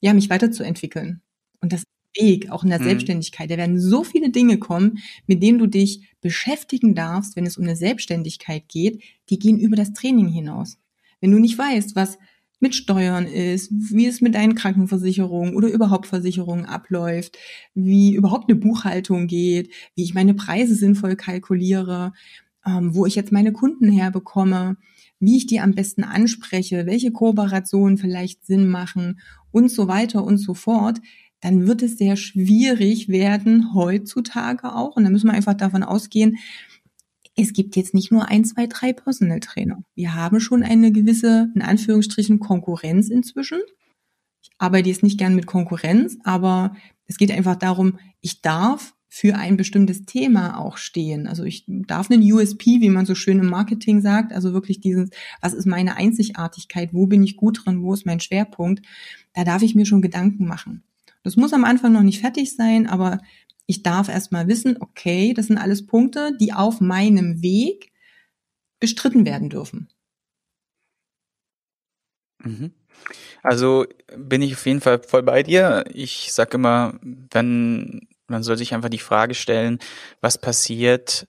ja, 0.00 0.14
mich 0.14 0.30
weiterzuentwickeln. 0.30 1.20
Und 1.60 1.74
das 1.74 1.82
Weg, 2.18 2.50
auch 2.50 2.64
in 2.64 2.70
der 2.70 2.80
mhm. 2.80 2.84
Selbstständigkeit. 2.84 3.50
Da 3.50 3.58
werden 3.58 3.78
so 3.78 4.02
viele 4.02 4.30
Dinge 4.30 4.56
kommen, 4.56 5.00
mit 5.26 5.42
denen 5.42 5.58
du 5.58 5.66
dich 5.66 6.08
beschäftigen 6.22 6.94
darfst, 6.94 7.36
wenn 7.36 7.44
es 7.44 7.58
um 7.58 7.64
eine 7.64 7.76
Selbstständigkeit 7.76 8.66
geht, 8.68 9.02
die 9.28 9.38
gehen 9.38 9.60
über 9.60 9.76
das 9.76 9.92
Training 9.92 10.28
hinaus. 10.28 10.78
Wenn 11.20 11.32
du 11.32 11.38
nicht 11.38 11.58
weißt, 11.58 11.96
was 11.96 12.16
mit 12.62 12.74
Steuern 12.74 13.26
ist, 13.26 13.70
wie 13.72 14.06
es 14.06 14.20
mit 14.20 14.34
deinen 14.34 14.54
Krankenversicherungen 14.54 15.54
oder 15.54 15.68
überhaupt 15.68 16.06
Versicherungen 16.06 16.64
abläuft, 16.64 17.36
wie 17.74 18.14
überhaupt 18.14 18.48
eine 18.48 18.58
Buchhaltung 18.58 19.26
geht, 19.26 19.70
wie 19.94 20.04
ich 20.04 20.14
meine 20.14 20.34
Preise 20.34 20.74
sinnvoll 20.74 21.16
kalkuliere, 21.16 22.12
ähm, 22.64 22.94
wo 22.94 23.04
ich 23.04 23.16
jetzt 23.16 23.32
meine 23.32 23.52
Kunden 23.52 23.90
herbekomme, 23.90 24.76
wie 25.18 25.36
ich 25.36 25.46
die 25.46 25.60
am 25.60 25.74
besten 25.74 26.04
anspreche, 26.04 26.86
welche 26.86 27.12
Kooperationen 27.12 27.98
vielleicht 27.98 28.46
Sinn 28.46 28.68
machen 28.68 29.20
und 29.50 29.70
so 29.70 29.88
weiter 29.88 30.24
und 30.24 30.38
so 30.38 30.54
fort, 30.54 31.00
dann 31.40 31.66
wird 31.66 31.82
es 31.82 31.98
sehr 31.98 32.16
schwierig 32.16 33.08
werden 33.08 33.74
heutzutage 33.74 34.74
auch. 34.74 34.96
Und 34.96 35.04
da 35.04 35.10
müssen 35.10 35.26
wir 35.26 35.34
einfach 35.34 35.54
davon 35.54 35.82
ausgehen, 35.82 36.38
es 37.36 37.52
gibt 37.52 37.76
jetzt 37.76 37.94
nicht 37.94 38.12
nur 38.12 38.28
ein, 38.28 38.44
zwei, 38.44 38.66
drei 38.66 38.92
Personal 38.92 39.40
Trainer. 39.40 39.82
Wir 39.94 40.14
haben 40.14 40.40
schon 40.40 40.62
eine 40.62 40.92
gewisse, 40.92 41.50
in 41.54 41.62
Anführungsstrichen, 41.62 42.40
Konkurrenz 42.40 43.08
inzwischen. 43.08 43.60
Ich 44.42 44.50
arbeite 44.58 44.88
jetzt 44.88 45.02
nicht 45.02 45.18
gern 45.18 45.34
mit 45.34 45.46
Konkurrenz, 45.46 46.18
aber 46.24 46.76
es 47.06 47.16
geht 47.16 47.30
einfach 47.30 47.56
darum, 47.56 47.98
ich 48.20 48.42
darf 48.42 48.94
für 49.08 49.36
ein 49.36 49.58
bestimmtes 49.58 50.06
Thema 50.06 50.58
auch 50.58 50.78
stehen. 50.78 51.26
Also 51.26 51.44
ich 51.44 51.64
darf 51.66 52.10
einen 52.10 52.22
USP, 52.32 52.80
wie 52.80 52.88
man 52.88 53.04
so 53.04 53.14
schön 53.14 53.40
im 53.40 53.46
Marketing 53.50 54.00
sagt, 54.00 54.32
also 54.32 54.54
wirklich 54.54 54.80
dieses, 54.80 55.10
was 55.42 55.52
ist 55.52 55.66
meine 55.66 55.96
Einzigartigkeit, 55.96 56.94
wo 56.94 57.06
bin 57.06 57.22
ich 57.22 57.36
gut 57.36 57.64
drin, 57.64 57.82
wo 57.82 57.92
ist 57.92 58.06
mein 58.06 58.20
Schwerpunkt, 58.20 58.84
da 59.34 59.44
darf 59.44 59.60
ich 59.60 59.74
mir 59.74 59.84
schon 59.84 60.00
Gedanken 60.00 60.46
machen. 60.46 60.82
Das 61.22 61.36
muss 61.36 61.52
am 61.52 61.64
Anfang 61.64 61.92
noch 61.92 62.02
nicht 62.02 62.20
fertig 62.20 62.56
sein, 62.56 62.86
aber 62.86 63.20
ich 63.66 63.82
darf 63.82 64.08
erstmal 64.08 64.48
wissen, 64.48 64.76
okay, 64.80 65.34
das 65.34 65.46
sind 65.46 65.58
alles 65.58 65.86
Punkte, 65.86 66.36
die 66.40 66.52
auf 66.52 66.80
meinem 66.80 67.42
Weg 67.42 67.92
bestritten 68.80 69.24
werden 69.24 69.48
dürfen. 69.48 69.88
Mhm. 72.42 72.72
Also 73.42 73.86
bin 74.16 74.42
ich 74.42 74.54
auf 74.54 74.66
jeden 74.66 74.80
Fall 74.80 75.02
voll 75.02 75.22
bei 75.22 75.42
dir. 75.42 75.84
Ich 75.92 76.32
sage 76.32 76.56
immer, 76.56 76.98
wenn 77.02 78.08
man 78.26 78.42
soll 78.42 78.56
sich 78.56 78.74
einfach 78.74 78.88
die 78.88 78.98
Frage 78.98 79.34
stellen, 79.34 79.78
was 80.20 80.38
passiert 80.38 81.28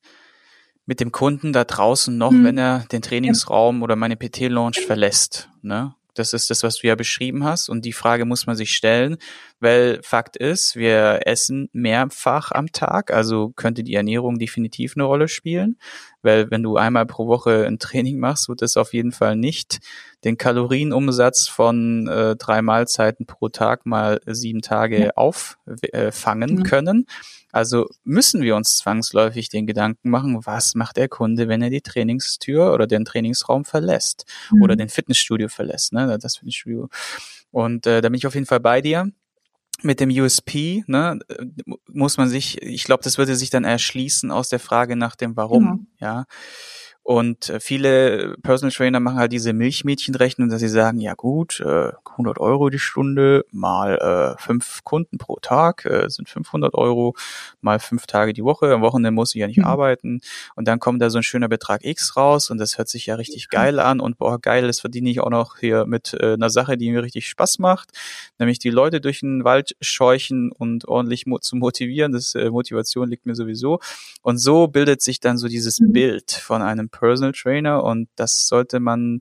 mit 0.86 1.00
dem 1.00 1.12
Kunden 1.12 1.54
da 1.54 1.64
draußen 1.64 2.18
noch, 2.18 2.32
mhm. 2.32 2.44
wenn 2.44 2.58
er 2.58 2.86
den 2.92 3.02
Trainingsraum 3.02 3.84
oder 3.84 3.96
meine 3.96 4.16
PT-Launch 4.16 4.82
verlässt. 4.82 5.50
Ne? 5.62 5.96
Das 6.14 6.34
ist 6.34 6.50
das, 6.50 6.64
was 6.64 6.78
du 6.78 6.88
ja 6.88 6.96
beschrieben 6.96 7.44
hast. 7.44 7.70
Und 7.70 7.86
die 7.86 7.94
Frage 7.94 8.26
muss 8.26 8.46
man 8.46 8.56
sich 8.56 8.74
stellen, 8.74 9.18
weil 9.60 10.00
Fakt 10.04 10.38
ist, 10.38 10.76
wir 10.76 11.22
essen 11.26 11.70
mehrfach 11.74 12.52
am 12.52 12.72
Tag, 12.72 13.12
also 13.12 13.50
könnte 13.56 13.84
die 13.84 13.96
Ernährung 13.96 14.40
definitiv 14.40 14.94
eine 14.96 15.06
Rolle 15.06 15.28
spielen, 15.28 15.78
weil 16.24 16.50
wenn 16.52 16.64
du 16.64 16.78
einmal 16.78 17.06
pro 17.06 17.28
Woche 17.28 17.66
ein 17.66 17.80
Training 17.80 18.20
machst, 18.20 18.50
wird 18.50 18.62
es 18.62 18.78
auf 18.78 18.94
jeden 18.94 19.12
Fall 19.12 19.36
nicht 19.36 19.80
den 20.24 20.38
Kalorienumsatz 20.38 21.48
von 21.48 22.08
äh, 22.08 22.36
drei 22.36 22.62
Mahlzeiten 22.62 23.26
pro 23.26 23.50
Tag 23.50 23.86
mal 23.86 24.22
sieben 24.26 24.62
Tage 24.62 25.06
ja. 25.06 25.12
auffangen 25.16 26.60
äh, 26.60 26.64
können. 26.64 27.06
Also 27.52 27.88
müssen 28.04 28.42
wir 28.42 28.56
uns 28.56 28.78
zwangsläufig 28.78 29.50
den 29.50 29.68
Gedanken 29.68 30.10
machen, 30.10 30.46
was 30.46 30.74
macht 30.74 30.98
der 30.98 31.08
Kunde, 31.08 31.48
wenn 31.48 31.62
er 31.62 31.70
die 31.70 31.82
Trainingstür 31.82 32.74
oder 32.74 32.88
den 32.88 33.06
Trainingsraum 33.06 33.64
verlässt 33.64 34.26
mhm. 34.52 34.64
oder 34.64 34.76
den 34.76 34.90
Fitnessstudio 34.90 35.50
verlässt, 35.50 35.94
ne, 35.94 36.18
das 36.20 36.38
Fitnessstudio. 36.38 36.90
Und 37.52 37.86
äh, 37.86 38.02
da 38.02 38.10
bin 38.10 38.18
ich 38.18 38.26
auf 38.26 38.34
jeden 38.34 38.48
Fall 38.48 38.60
bei 38.60 38.82
dir 38.82 39.12
mit 39.82 40.00
dem 40.00 40.10
USP, 40.10 40.84
ne, 40.88 41.20
muss 41.88 42.18
man 42.18 42.30
sich, 42.30 42.62
ich 42.62 42.84
glaube, 42.84 43.04
das 43.04 43.18
würde 43.18 43.36
sich 43.36 43.50
dann 43.50 43.64
erschließen 43.64 44.32
aus 44.32 44.50
der 44.50 44.60
Frage 44.60 44.96
nach 44.96 45.16
dem 45.16 45.36
Warum, 45.36 45.64
mhm. 45.64 45.88
ja. 46.00 46.26
Und 47.04 47.50
äh, 47.50 47.60
viele 47.60 48.38
Personal 48.44 48.72
Trainer 48.72 49.02
machen 49.02 49.18
halt 49.18 49.34
diese 49.34 49.52
Milchmädchenrechnung, 49.52 50.48
dass 50.48 50.62
sie 50.62 50.70
sagen, 50.70 51.02
ja 51.02 51.16
gut, 51.16 51.62
100 51.62 52.38
äh, 52.38 52.40
Euro 52.40 52.70
die 52.70 52.80
Stunde 52.80 53.46
mal 53.52 53.98
äh, 54.38 54.42
fünf 54.42 54.86
Kunden 54.86 55.18
pro 55.18 55.38
Tag 55.42 55.88
sind 56.08 56.30
500 56.30 56.74
Euro 56.76 57.16
mal 57.62 57.80
fünf 57.80 58.06
Tage 58.08 58.34
die 58.34 58.44
Woche. 58.44 58.74
Am 58.74 58.82
Wochenende 58.82 59.12
muss 59.12 59.36
ich 59.36 59.42
ja 59.42 59.48
nicht 59.48 59.58
mhm. 59.58 59.66
arbeiten. 59.66 60.22
Und 60.56 60.68
dann 60.68 60.80
kommt 60.80 61.02
da 61.02 61.10
so 61.10 61.18
ein 61.18 61.24
schöner 61.24 61.50
Betrag 61.50 61.84
X 61.84 62.16
raus 62.16 62.50
und 62.50 62.58
das 62.58 62.78
hört 62.78 62.88
sich 62.88 63.08
ja 63.08 63.16
richtig 63.16 63.50
geil 63.50 63.80
an. 63.80 64.00
Und 64.00 64.18
boah, 64.18 64.40
geil, 64.40 64.66
das 64.68 64.80
verdiene 64.80 65.10
ich 65.10 65.20
auch 65.20 65.30
noch 65.30 65.58
hier 65.58 65.86
mit 65.86 66.20
einer 66.20 66.50
Sache, 66.50 66.78
die 66.78 66.92
mir 66.92 67.04
richtig 67.04 67.28
Spaß 67.28 67.60
macht. 67.60 67.90
Nämlich 68.40 68.60
die 68.60 68.70
Leute 68.70 69.02
durch 69.02 69.20
den 69.20 69.44
Wald 69.44 69.76
scheuchen 69.82 70.52
und 70.52 70.88
ordentlich 70.88 71.26
mo 71.26 71.40
zu 71.40 71.56
motivieren. 71.58 72.14
Das 72.14 72.34
Motivation 72.36 73.10
liegt 73.10 73.26
mir 73.26 73.36
sowieso. 73.36 73.80
Und 74.22 74.38
so 74.38 74.68
bildet 74.68 75.02
sich 75.02 75.20
dann 75.20 75.38
so 75.38 75.48
dieses 75.48 75.80
mhm. 75.80 75.92
Bild 75.92 76.32
von 76.32 76.62
einem 76.62 76.90
Personal 76.98 77.34
Trainer 77.34 77.84
und 77.84 78.08
das 78.16 78.48
sollte 78.48 78.80
man 78.80 79.20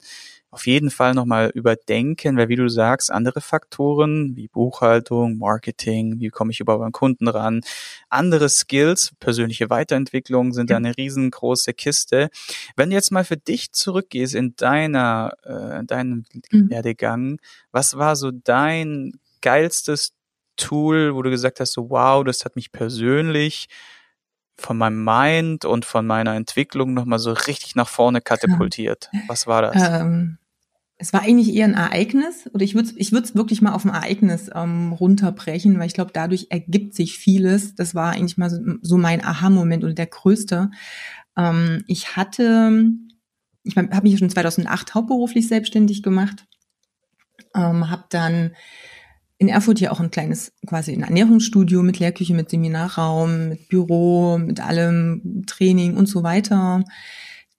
auf 0.53 0.67
jeden 0.67 0.91
Fall 0.91 1.15
nochmal 1.15 1.51
überdenken, 1.55 2.37
weil 2.37 2.51
wie 2.51 2.57
du 2.57 2.69
sagst, 2.69 3.11
andere 3.11 3.41
Faktoren 3.41 4.37
wie 4.37 4.49
Buchhaltung, 4.49 5.39
Marketing, 5.39 6.21
wie 6.21 6.29
komme 6.29 6.53
ich 6.53 6.61
über 6.61 6.79
beim 6.79 6.93
Kunden 6.93 7.27
ran, 7.27 7.63
andere 8.11 8.51
Skills, 8.51 9.13
persönliche 9.19 9.71
Weiterentwicklung 9.71 10.53
sind 10.53 10.69
ja. 10.69 10.77
eine 10.77 10.95
riesengroße 10.95 11.73
Kiste. 11.73 12.29
Wenn 12.77 12.91
du 12.91 12.97
jetzt 12.97 13.11
mal 13.11 13.25
für 13.25 13.39
dich 13.39 13.73
zurückgehst 13.73 14.35
in 14.35 14.55
deiner, 14.57 15.33
äh, 15.43 15.85
deinem 15.87 16.27
mhm. 16.51 16.69
Werdegang, 16.69 17.41
was 17.71 17.97
war 17.97 18.15
so 18.15 18.31
dein 18.31 19.15
geilstes 19.41 20.13
Tool, 20.59 21.15
wo 21.15 21.23
du 21.23 21.31
gesagt 21.31 21.61
hast, 21.61 21.73
so 21.73 21.89
wow, 21.89 22.23
das 22.25 22.45
hat 22.45 22.57
mich 22.57 22.73
persönlich 22.73 23.69
von 24.57 24.79
meinem 24.79 25.05
Mind 25.05 25.65
und 25.65 25.85
von 25.85 26.07
meiner 26.07 26.35
Entwicklung 26.35 26.95
nochmal 26.95 27.19
so 27.19 27.33
richtig 27.33 27.75
nach 27.75 27.89
vorne 27.89 28.21
katapultiert? 28.21 29.11
Was 29.27 29.47
war 29.47 29.63
das? 29.63 29.75
Ähm, 29.77 30.39
es 31.03 31.13
war 31.13 31.23
eigentlich 31.23 31.53
eher 31.53 31.65
ein 31.65 31.75
Ereignis 31.75 32.49
oder 32.53 32.63
ich 32.63 32.77
würde 32.77 32.91
es 32.91 32.97
ich 32.97 33.11
würd's 33.11 33.35
wirklich 33.35 33.61
mal 33.61 33.73
auf 33.73 33.85
ein 33.85 33.91
Ereignis 33.91 34.49
ähm, 34.55 34.93
runterbrechen, 34.93 35.77
weil 35.79 35.89
ich 35.89 35.95
glaube, 35.95 36.13
dadurch 36.15 36.47
ergibt 36.51 36.95
sich 36.95 37.19
vieles. 37.19 37.75
Das 37.75 37.97
war 37.97 38.13
eigentlich 38.13 38.39
mal 38.39 38.51
so, 38.51 38.61
so 38.83 38.99
mein 38.99 39.25
Aha-Moment 39.25 39.83
oder 39.83 39.95
der 39.95 40.07
größte. 40.07 40.71
Ähm, 41.37 41.83
ich 41.89 42.17
hatte, 42.17 42.89
ich 43.65 43.77
habe 43.77 44.03
mich 44.03 44.17
schon 44.17 44.31
2008 44.31 44.95
hauptberuflich 44.95 45.49
selbstständig 45.49 46.05
gemacht, 46.05 46.47
ähm, 47.55 47.91
habe 47.91 48.05
dann 48.11 48.53
in 49.43 49.49
Erfurt 49.49 49.81
hier 49.81 49.91
auch 49.91 49.99
ein 49.99 50.13
kleines 50.13 50.53
quasi 50.69 50.93
ein 50.93 51.03
Ernährungsstudio 51.03 51.83
mit 51.83 51.99
Lehrküche, 51.99 52.33
mit 52.33 52.49
Seminarraum, 52.49 53.49
mit 53.49 53.69
Büro, 53.69 54.39
mit 54.39 54.61
allem 54.61 55.43
Training 55.49 55.97
und 55.97 56.07
so 56.07 56.23
weiter 56.23 56.85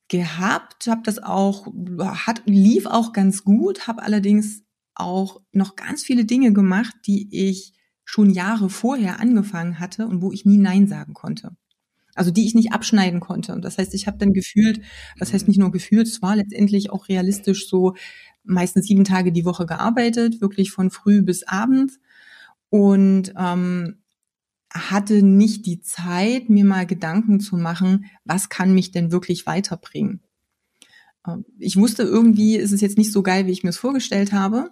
gehabt, 0.08 0.88
habe 0.88 1.02
das 1.04 1.22
auch 1.22 1.68
hat 2.00 2.42
lief 2.46 2.86
auch 2.86 3.12
ganz 3.12 3.44
gut, 3.44 3.86
habe 3.86 4.02
allerdings 4.02 4.64
auch 4.96 5.42
noch 5.52 5.76
ganz 5.76 6.04
viele 6.04 6.24
Dinge 6.24 6.54
gemacht, 6.54 6.96
die 7.06 7.28
ich 7.32 7.74
schon 8.06 8.30
Jahre 8.30 8.70
vorher 8.70 9.20
angefangen 9.20 9.80
hatte 9.80 10.08
und 10.08 10.22
wo 10.22 10.32
ich 10.32 10.46
nie 10.46 10.58
nein 10.58 10.88
sagen 10.88 11.14
konnte. 11.14 11.52
Also 12.16 12.32
die 12.32 12.46
ich 12.46 12.56
nicht 12.56 12.72
abschneiden 12.72 13.20
konnte. 13.20 13.54
Und 13.54 13.66
das 13.66 13.78
heißt, 13.78 13.94
ich 13.94 14.08
habe 14.08 14.20
dann 14.20 14.32
gefühlt, 14.32 14.82
das 15.18 15.34
heißt 15.34 15.50
nicht 15.50 15.58
nur 15.58 15.72
gefühlt, 15.72 16.08
es 16.08 16.22
war 16.22 16.38
letztendlich 16.38 16.92
auch 16.92 17.10
realistisch 17.10 17.68
so 17.68 17.96
meistens 18.44 18.88
sieben 18.88 19.04
Tage 19.04 19.32
die 19.32 19.46
Woche 19.46 19.66
gearbeitet, 19.66 20.42
wirklich 20.42 20.72
von 20.72 20.92
früh 20.92 21.22
bis 21.22 21.44
abends 21.44 22.00
und 22.70 23.34
ähm, 23.38 23.98
hatte 24.74 25.22
nicht 25.22 25.66
die 25.66 25.82
Zeit, 25.82 26.50
mir 26.50 26.66
mal 26.66 26.86
Gedanken 26.86 27.40
zu 27.40 27.58
machen, 27.58 28.06
was 28.26 28.50
kann 28.50 28.74
mich 28.74 28.92
denn 28.92 29.12
wirklich 29.12 29.46
weiterbringen. 29.46 30.22
Ähm, 31.28 31.46
ich 31.60 31.78
wusste 31.78 32.04
irgendwie, 32.04 32.56
ist 32.56 32.72
es 32.72 32.82
jetzt 32.82 32.98
nicht 32.98 33.12
so 33.12 33.24
geil, 33.24 33.46
wie 33.46 33.52
ich 33.52 33.64
mir 33.64 33.70
es 33.70 33.78
vorgestellt 33.78 34.34
habe, 34.34 34.72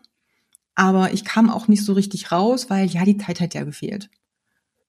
aber 0.75 1.13
ich 1.13 1.25
kam 1.25 1.49
auch 1.49 1.67
nicht 1.67 1.83
so 1.83 1.93
richtig 1.93 2.31
raus, 2.31 2.69
weil 2.69 2.87
ja, 2.87 3.05
die 3.05 3.17
Zeit 3.17 3.39
hat 3.39 3.53
ja 3.53 3.63
gefehlt. 3.63 4.09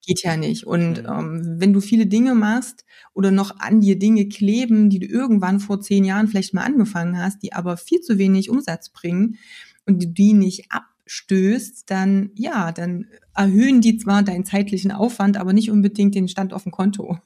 Geht 0.04 0.24
ja 0.24 0.36
nicht. 0.36 0.66
Und 0.66 0.98
ähm, 0.98 1.42
wenn 1.58 1.72
du 1.72 1.80
viele 1.80 2.06
Dinge 2.06 2.34
machst 2.34 2.84
oder 3.14 3.30
noch 3.30 3.60
an 3.60 3.80
dir 3.80 3.98
Dinge 3.98 4.28
kleben, 4.28 4.90
die 4.90 4.98
du 4.98 5.06
irgendwann 5.06 5.60
vor 5.60 5.80
zehn 5.80 6.04
Jahren 6.04 6.26
vielleicht 6.26 6.54
mal 6.54 6.64
angefangen 6.64 7.18
hast, 7.18 7.42
die 7.42 7.52
aber 7.52 7.76
viel 7.76 8.00
zu 8.00 8.18
wenig 8.18 8.50
Umsatz 8.50 8.90
bringen 8.90 9.38
und 9.86 10.02
du 10.02 10.08
die 10.08 10.32
nicht 10.32 10.72
abstößt, 10.72 11.88
dann 11.88 12.30
ja, 12.34 12.72
dann 12.72 13.06
erhöhen 13.34 13.80
die 13.80 13.96
zwar 13.96 14.24
deinen 14.24 14.44
zeitlichen 14.44 14.90
Aufwand, 14.90 15.36
aber 15.36 15.52
nicht 15.52 15.70
unbedingt 15.70 16.16
den 16.16 16.26
Stand 16.26 16.52
auf 16.52 16.64
dem 16.64 16.72
Konto. 16.72 17.18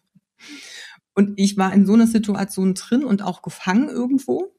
Und 1.15 1.33
ich 1.37 1.57
war 1.57 1.73
in 1.73 1.87
so 1.87 1.95
einer 1.95 2.07
Situation 2.07 2.75
drin 2.75 3.03
und 3.03 3.23
auch 3.23 3.41
gefangen 3.41 3.89
irgendwo. 3.89 4.53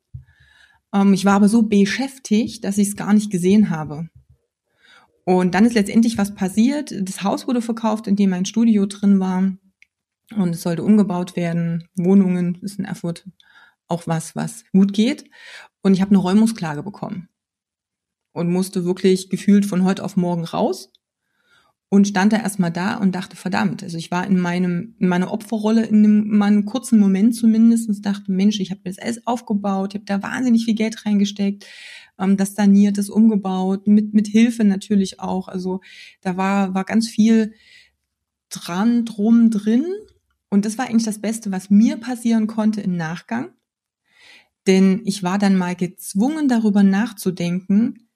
Ähm, 0.92 1.14
ich 1.14 1.24
war 1.24 1.34
aber 1.34 1.50
so 1.50 1.62
beschäftigt, 1.62 2.64
dass 2.64 2.80
ich 2.80 2.90
es 2.90 2.96
gar 2.96 3.14
nicht 3.14 3.30
gesehen 3.30 3.70
habe. 3.70 4.10
Und 5.28 5.56
dann 5.56 5.66
ist 5.66 5.74
letztendlich 5.74 6.18
was 6.18 6.36
passiert. 6.36 6.94
Das 7.02 7.22
Haus 7.22 7.50
wurde 7.50 7.62
verkauft, 7.62 8.08
in 8.08 8.16
dem 8.16 8.30
mein 8.30 8.46
Studio 8.46 8.86
drin 8.86 9.20
war. 9.20 9.52
Und 10.34 10.56
es 10.56 10.62
sollte 10.62 10.84
umgebaut 10.84 11.36
werden. 11.36 11.90
Wohnungen 11.98 12.58
ist 12.62 12.80
in 12.80 12.86
Erfurt 12.86 13.28
auch 13.90 14.08
was, 14.08 14.38
was 14.38 14.64
gut 14.72 14.94
geht. 14.94 15.30
Und 15.82 15.94
ich 15.94 16.00
habe 16.00 16.12
eine 16.12 16.20
Räumungsklage 16.20 16.82
bekommen. 16.82 17.28
Und 18.32 18.50
musste 18.50 18.86
wirklich 18.86 19.30
gefühlt 19.30 19.66
von 19.66 19.84
heute 19.84 20.06
auf 20.06 20.16
morgen 20.16 20.46
raus 20.46 20.94
und 21.90 22.08
stand 22.08 22.32
da 22.32 22.38
erstmal 22.38 22.72
da 22.72 22.96
und 22.96 23.14
dachte, 23.14 23.36
verdammt, 23.36 23.84
also 23.84 23.98
ich 23.98 24.12
war 24.12 24.26
in 24.26 24.40
meinem, 24.40 24.96
in 24.98 25.10
meiner 25.10 25.32
Opferrolle 25.32 25.86
in 25.86 26.06
einem, 26.06 26.34
in 26.34 26.42
einem 26.42 26.66
kurzen 26.66 27.00
Moment 27.00 27.36
zumindest 27.36 27.90
und 27.90 28.06
dachte, 28.06 28.32
Mensch, 28.32 28.62
ich 28.62 28.72
habe 28.72 28.82
das 28.86 28.98
alles 29.00 29.28
aufgebaut, 29.28 29.94
ich 29.94 30.00
habe 30.00 30.06
da 30.06 30.24
wahnsinnig 30.24 30.66
viel 30.66 30.76
Geld 30.76 31.06
reingesteckt, 31.06 31.66
ähm, 32.20 32.38
das 32.38 32.56
saniert, 32.56 32.98
das 32.98 33.10
umgebaut, 33.10 33.88
mit, 33.88 34.14
mit 34.14 34.28
Hilfe 34.28 34.64
natürlich 34.64 35.20
auch. 35.20 35.48
Also 35.48 35.82
da 36.22 36.38
war, 36.38 36.74
war 36.74 36.84
ganz 36.84 37.08
viel 37.08 37.54
dran, 38.50 39.06
drum, 39.06 39.52
drin. 39.52 39.86
Und 40.50 40.66
das 40.66 40.78
war 40.78 40.86
eigentlich 40.88 41.04
das 41.04 41.20
Beste, 41.20 41.52
was 41.52 41.70
mir 41.70 41.98
passieren 41.98 42.48
konnte 42.48 42.82
im 42.82 42.96
Nachgang. 42.96 43.54
Denn 44.66 45.02
ich 45.06 45.24
war 45.24 45.38
dann 45.38 45.58
mal 45.58 45.76
gezwungen, 45.76 46.48
darüber 46.48 46.84
nachzudenken, 46.84 48.07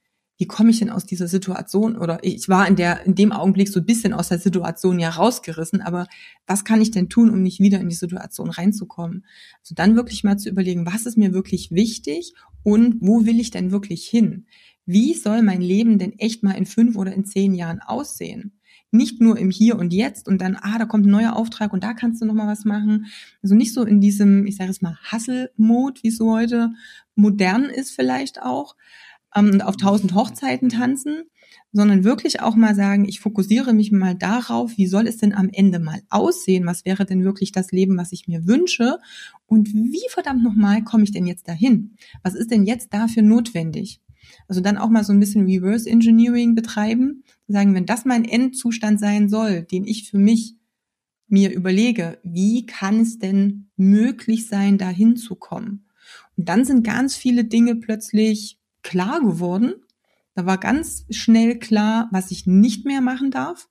wie 0.42 0.48
komme 0.48 0.72
ich 0.72 0.80
denn 0.80 0.90
aus 0.90 1.06
dieser 1.06 1.28
Situation 1.28 1.96
oder 1.96 2.18
ich 2.24 2.50
war 2.50 2.68
in 2.68 2.76
der 2.76 3.06
in 3.06 3.14
dem 3.14 3.32
Augenblick 3.32 3.70
so 3.70 3.80
ein 3.80 3.86
bisschen 3.86 4.12
aus 4.12 4.30
der 4.30 4.40
Situation 4.40 4.98
ja 4.98 5.10
rausgerissen, 5.10 5.82
aber 5.82 6.08
was 6.48 6.66
kann 6.66 6.82
ich 6.82 6.90
denn 6.90 7.10
tun, 7.10 7.30
um 7.30 7.44
nicht 7.44 7.60
wieder 7.60 7.80
in 7.80 7.90
die 7.90 7.96
Situation 7.96 8.50
reinzukommen? 8.50 9.24
Also 9.60 9.76
dann 9.76 9.96
wirklich 9.96 10.24
mal 10.24 10.40
zu 10.40 10.50
überlegen, 10.50 10.88
was 10.88 11.06
ist 11.06 11.16
mir 11.16 11.32
wirklich 11.32 11.70
wichtig 11.70 12.34
und 12.64 12.96
wo 13.02 13.28
will 13.28 13.40
ich 13.40 13.52
denn 13.52 13.72
wirklich 13.72 14.08
hin? 14.08 14.48
Wie 14.88 15.14
soll 15.14 15.44
mein 15.44 15.62
Leben 15.62 16.00
denn 16.00 16.18
echt 16.18 16.42
mal 16.42 16.54
in 16.54 16.66
fünf 16.66 16.98
oder 16.98 17.14
in 17.14 17.24
zehn 17.24 17.54
Jahren 17.54 17.80
aussehen? 17.80 18.60
Nicht 18.90 19.22
nur 19.22 19.38
im 19.38 19.52
Hier 19.52 19.78
und 19.78 19.94
Jetzt 19.94 20.28
und 20.28 20.42
dann, 20.42 20.58
ah, 20.60 20.80
da 20.80 20.86
kommt 20.86 21.06
ein 21.06 21.12
neuer 21.12 21.36
Auftrag 21.36 21.72
und 21.72 21.84
da 21.84 21.94
kannst 21.94 22.20
du 22.20 22.26
noch 22.26 22.34
mal 22.34 22.48
was 22.48 22.66
machen. 22.66 23.06
Also 23.44 23.54
nicht 23.54 23.76
so 23.76 23.84
in 23.84 24.02
diesem, 24.02 24.48
ich 24.48 24.56
sage 24.56 24.72
es 24.72 24.82
mal, 24.82 24.98
Hustle-Mode, 25.12 26.02
wie 26.02 26.08
es 26.08 26.18
so 26.18 26.32
heute 26.32 26.72
modern 27.14 27.66
ist 27.66 27.92
vielleicht 27.92 28.42
auch, 28.42 28.76
und 29.36 29.62
auf 29.62 29.78
tausend 29.78 30.14
Hochzeiten 30.14 30.70
tanzen, 30.70 31.24
sondern 31.72 32.04
wirklich 32.04 32.42
auch 32.42 32.56
mal 32.56 32.76
sagen, 32.76 33.06
ich 33.06 33.20
fokussiere 33.20 33.74
mich 33.74 33.92
mal 33.92 34.16
darauf, 34.16 34.78
wie 34.78 34.88
soll 34.88 35.08
es 35.08 35.18
denn 35.18 35.34
am 35.34 35.50
Ende 35.52 35.80
mal 35.80 36.02
aussehen? 36.10 36.66
Was 36.66 36.86
wäre 36.86 37.06
denn 37.06 37.24
wirklich 37.24 37.52
das 37.52 37.72
Leben, 37.72 37.98
was 37.98 38.12
ich 38.12 38.28
mir 38.28 38.46
wünsche? 38.46 38.98
Und 39.46 39.74
wie 39.74 40.10
verdammt 40.10 40.44
nochmal 40.44 40.84
komme 40.84 41.04
ich 41.04 41.12
denn 41.12 41.28
jetzt 41.28 41.48
dahin? 41.48 41.96
Was 42.24 42.36
ist 42.36 42.52
denn 42.52 42.66
jetzt 42.66 42.94
dafür 42.94 43.24
notwendig? 43.24 44.02
Also 44.48 44.62
dann 44.62 44.78
auch 44.78 44.90
mal 44.90 45.04
so 45.04 45.14
ein 45.14 45.20
bisschen 45.20 45.46
Reverse 45.46 45.90
Engineering 45.90 46.56
betreiben, 46.56 47.24
sagen, 47.48 47.74
wenn 47.74 47.86
das 47.86 48.06
mein 48.06 48.26
Endzustand 48.26 49.00
sein 49.00 49.30
soll, 49.30 49.64
den 49.64 49.86
ich 49.86 50.10
für 50.10 50.18
mich 50.18 50.56
mir 51.28 51.52
überlege, 51.54 52.20
wie 52.24 52.66
kann 52.66 53.00
es 53.00 53.18
denn 53.18 53.70
möglich 53.78 54.48
sein, 54.48 54.78
dahin 54.78 55.16
zu 55.16 55.36
kommen? 55.36 55.86
Und 56.38 56.50
dann 56.50 56.66
sind 56.66 56.84
ganz 56.84 57.16
viele 57.16 57.46
Dinge 57.46 57.76
plötzlich 57.76 58.58
klar 58.84 59.22
geworden. 59.22 59.76
Da 60.36 60.46
war 60.46 60.58
ganz 60.58 61.06
schnell 61.10 61.60
klar, 61.60 62.08
was 62.12 62.32
ich 62.32 62.48
nicht 62.48 62.86
mehr 62.86 63.02
machen 63.02 63.32
darf 63.32 63.70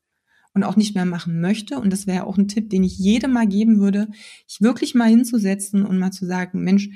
und 0.54 0.64
auch 0.64 0.76
nicht 0.76 0.94
mehr 0.94 1.06
machen 1.06 1.40
möchte. 1.40 1.78
Und 1.78 1.90
das 1.90 2.06
wäre 2.06 2.26
auch 2.26 2.36
ein 2.36 2.48
Tipp, 2.48 2.70
den 2.70 2.84
ich 2.84 2.98
jedem 2.98 3.32
mal 3.32 3.46
geben 3.46 3.80
würde, 3.80 4.08
ich 4.48 4.60
wirklich 4.60 4.94
mal 4.94 5.08
hinzusetzen 5.08 5.84
und 5.84 5.98
mal 5.98 6.10
zu 6.10 6.26
sagen, 6.26 6.62
Mensch, 6.62 6.88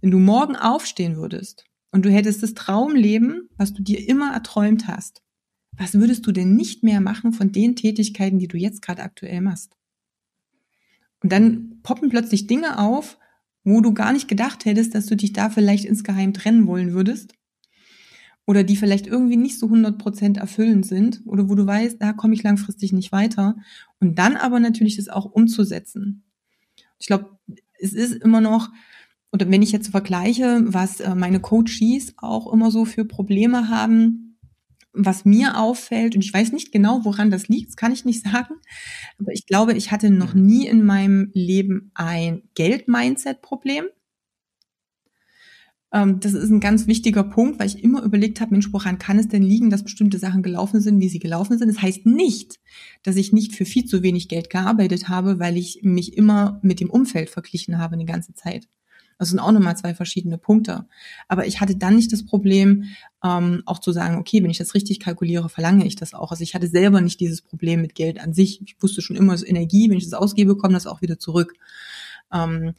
wenn 0.00 0.10
du 0.10 0.18
morgen 0.18 0.56
aufstehen 0.56 1.16
würdest 1.16 1.64
und 1.90 2.04
du 2.04 2.10
hättest 2.10 2.42
das 2.42 2.54
Traumleben, 2.54 3.48
was 3.56 3.72
du 3.72 3.82
dir 3.82 4.06
immer 4.08 4.32
erträumt 4.32 4.86
hast, 4.86 5.22
was 5.72 5.94
würdest 5.94 6.26
du 6.26 6.32
denn 6.32 6.54
nicht 6.54 6.82
mehr 6.82 7.00
machen 7.00 7.32
von 7.32 7.52
den 7.52 7.76
Tätigkeiten, 7.76 8.38
die 8.38 8.48
du 8.48 8.56
jetzt 8.56 8.82
gerade 8.82 9.02
aktuell 9.02 9.40
machst? 9.40 9.76
Und 11.22 11.32
dann 11.32 11.80
poppen 11.82 12.10
plötzlich 12.10 12.46
Dinge 12.46 12.78
auf, 12.78 13.18
wo 13.64 13.80
du 13.80 13.92
gar 13.92 14.12
nicht 14.12 14.28
gedacht 14.28 14.64
hättest, 14.64 14.94
dass 14.94 15.06
du 15.06 15.16
dich 15.16 15.32
da 15.32 15.50
vielleicht 15.50 15.84
insgeheim 15.84 16.32
trennen 16.32 16.66
wollen 16.66 16.92
würdest 16.92 17.37
oder 18.48 18.64
die 18.64 18.76
vielleicht 18.76 19.06
irgendwie 19.06 19.36
nicht 19.36 19.58
so 19.58 19.66
100% 19.66 20.38
erfüllend 20.38 20.86
sind 20.86 21.20
oder 21.26 21.50
wo 21.50 21.54
du 21.54 21.66
weißt, 21.66 22.00
da 22.00 22.14
komme 22.14 22.32
ich 22.32 22.42
langfristig 22.42 22.94
nicht 22.94 23.12
weiter 23.12 23.56
und 24.00 24.18
dann 24.18 24.38
aber 24.38 24.58
natürlich 24.58 24.96
das 24.96 25.10
auch 25.10 25.26
umzusetzen. 25.26 26.24
Ich 26.98 27.06
glaube, 27.06 27.38
es 27.78 27.92
ist 27.92 28.14
immer 28.14 28.40
noch, 28.40 28.70
oder 29.32 29.50
wenn 29.50 29.60
ich 29.60 29.70
jetzt 29.70 29.88
vergleiche, 29.88 30.62
was 30.64 31.00
äh, 31.00 31.14
meine 31.14 31.40
Coaches 31.40 32.14
auch 32.16 32.50
immer 32.50 32.70
so 32.70 32.86
für 32.86 33.04
Probleme 33.04 33.68
haben, 33.68 34.38
was 34.94 35.26
mir 35.26 35.58
auffällt, 35.58 36.14
und 36.14 36.24
ich 36.24 36.32
weiß 36.32 36.52
nicht 36.52 36.72
genau, 36.72 37.04
woran 37.04 37.30
das 37.30 37.48
liegt, 37.48 37.68
das 37.68 37.76
kann 37.76 37.92
ich 37.92 38.06
nicht 38.06 38.24
sagen, 38.32 38.54
aber 39.18 39.32
ich 39.34 39.44
glaube, 39.44 39.74
ich 39.74 39.92
hatte 39.92 40.08
noch 40.08 40.32
mhm. 40.32 40.46
nie 40.46 40.66
in 40.66 40.86
meinem 40.86 41.30
Leben 41.34 41.90
ein 41.92 42.44
Geld-Mindset-Problem. 42.54 43.84
Ähm, 45.92 46.20
das 46.20 46.34
ist 46.34 46.50
ein 46.50 46.60
ganz 46.60 46.86
wichtiger 46.86 47.24
Punkt, 47.24 47.58
weil 47.58 47.66
ich 47.66 47.82
immer 47.82 48.02
überlegt 48.02 48.40
habe, 48.40 48.52
Mensch, 48.52 48.72
woran 48.72 48.98
kann 48.98 49.18
es 49.18 49.28
denn 49.28 49.42
liegen, 49.42 49.70
dass 49.70 49.84
bestimmte 49.84 50.18
Sachen 50.18 50.42
gelaufen 50.42 50.80
sind, 50.80 51.00
wie 51.00 51.08
sie 51.08 51.18
gelaufen 51.18 51.58
sind? 51.58 51.68
Das 51.68 51.82
heißt 51.82 52.06
nicht, 52.06 52.60
dass 53.02 53.16
ich 53.16 53.32
nicht 53.32 53.54
für 53.54 53.64
viel 53.64 53.86
zu 53.86 54.02
wenig 54.02 54.28
Geld 54.28 54.50
gearbeitet 54.50 55.08
habe, 55.08 55.38
weil 55.38 55.56
ich 55.56 55.80
mich 55.82 56.16
immer 56.16 56.60
mit 56.62 56.80
dem 56.80 56.90
Umfeld 56.90 57.30
verglichen 57.30 57.78
habe 57.78 57.96
die 57.96 58.04
ganze 58.04 58.34
Zeit. 58.34 58.68
Das 59.18 59.30
sind 59.30 59.40
auch 59.40 59.50
nochmal 59.50 59.76
zwei 59.76 59.94
verschiedene 59.94 60.38
Punkte. 60.38 60.86
Aber 61.26 61.46
ich 61.46 61.60
hatte 61.60 61.76
dann 61.76 61.96
nicht 61.96 62.12
das 62.12 62.24
Problem, 62.24 62.84
ähm, 63.24 63.62
auch 63.66 63.80
zu 63.80 63.90
sagen, 63.90 64.16
okay, 64.16 64.42
wenn 64.42 64.50
ich 64.50 64.58
das 64.58 64.74
richtig 64.74 65.00
kalkuliere, 65.00 65.48
verlange 65.48 65.84
ich 65.86 65.96
das 65.96 66.14
auch. 66.14 66.30
Also 66.30 66.44
ich 66.44 66.54
hatte 66.54 66.68
selber 66.68 67.00
nicht 67.00 67.18
dieses 67.18 67.42
Problem 67.42 67.82
mit 67.82 67.96
Geld 67.96 68.20
an 68.20 68.32
sich. 68.32 68.62
Ich 68.62 68.76
wusste 68.80 69.02
schon 69.02 69.16
immer, 69.16 69.34
es 69.34 69.42
ist 69.42 69.48
Energie, 69.48 69.90
wenn 69.90 69.98
ich 69.98 70.04
das 70.04 70.14
ausgebe, 70.14 70.56
kommt 70.56 70.74
das 70.74 70.86
auch 70.86 71.02
wieder 71.02 71.18
zurück. 71.18 71.54
Ähm, 72.32 72.74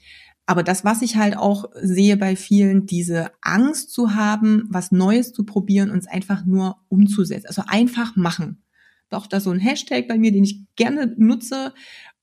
Aber 0.49 0.63
das, 0.63 0.83
was 0.83 1.03
ich 1.03 1.15
halt 1.15 1.37
auch 1.37 1.65
sehe 1.79 2.17
bei 2.17 2.35
vielen, 2.35 2.87
diese 2.87 3.29
Angst 3.39 3.91
zu 3.91 4.15
haben, 4.15 4.63
was 4.67 4.91
Neues 4.91 5.31
zu 5.31 5.45
probieren 5.45 5.91
und 5.91 5.99
es 5.99 6.07
einfach 6.07 6.43
nur 6.43 6.77
umzusetzen. 6.87 7.45
Also 7.45 7.61
einfach 7.67 8.15
machen. 8.15 8.63
Doch, 9.11 9.27
da 9.27 9.41
so 9.41 9.51
ein 9.51 9.59
Hashtag 9.59 10.07
bei 10.07 10.17
mir, 10.17 10.31
den 10.31 10.43
ich 10.43 10.61
gerne 10.75 11.13
nutze 11.17 11.71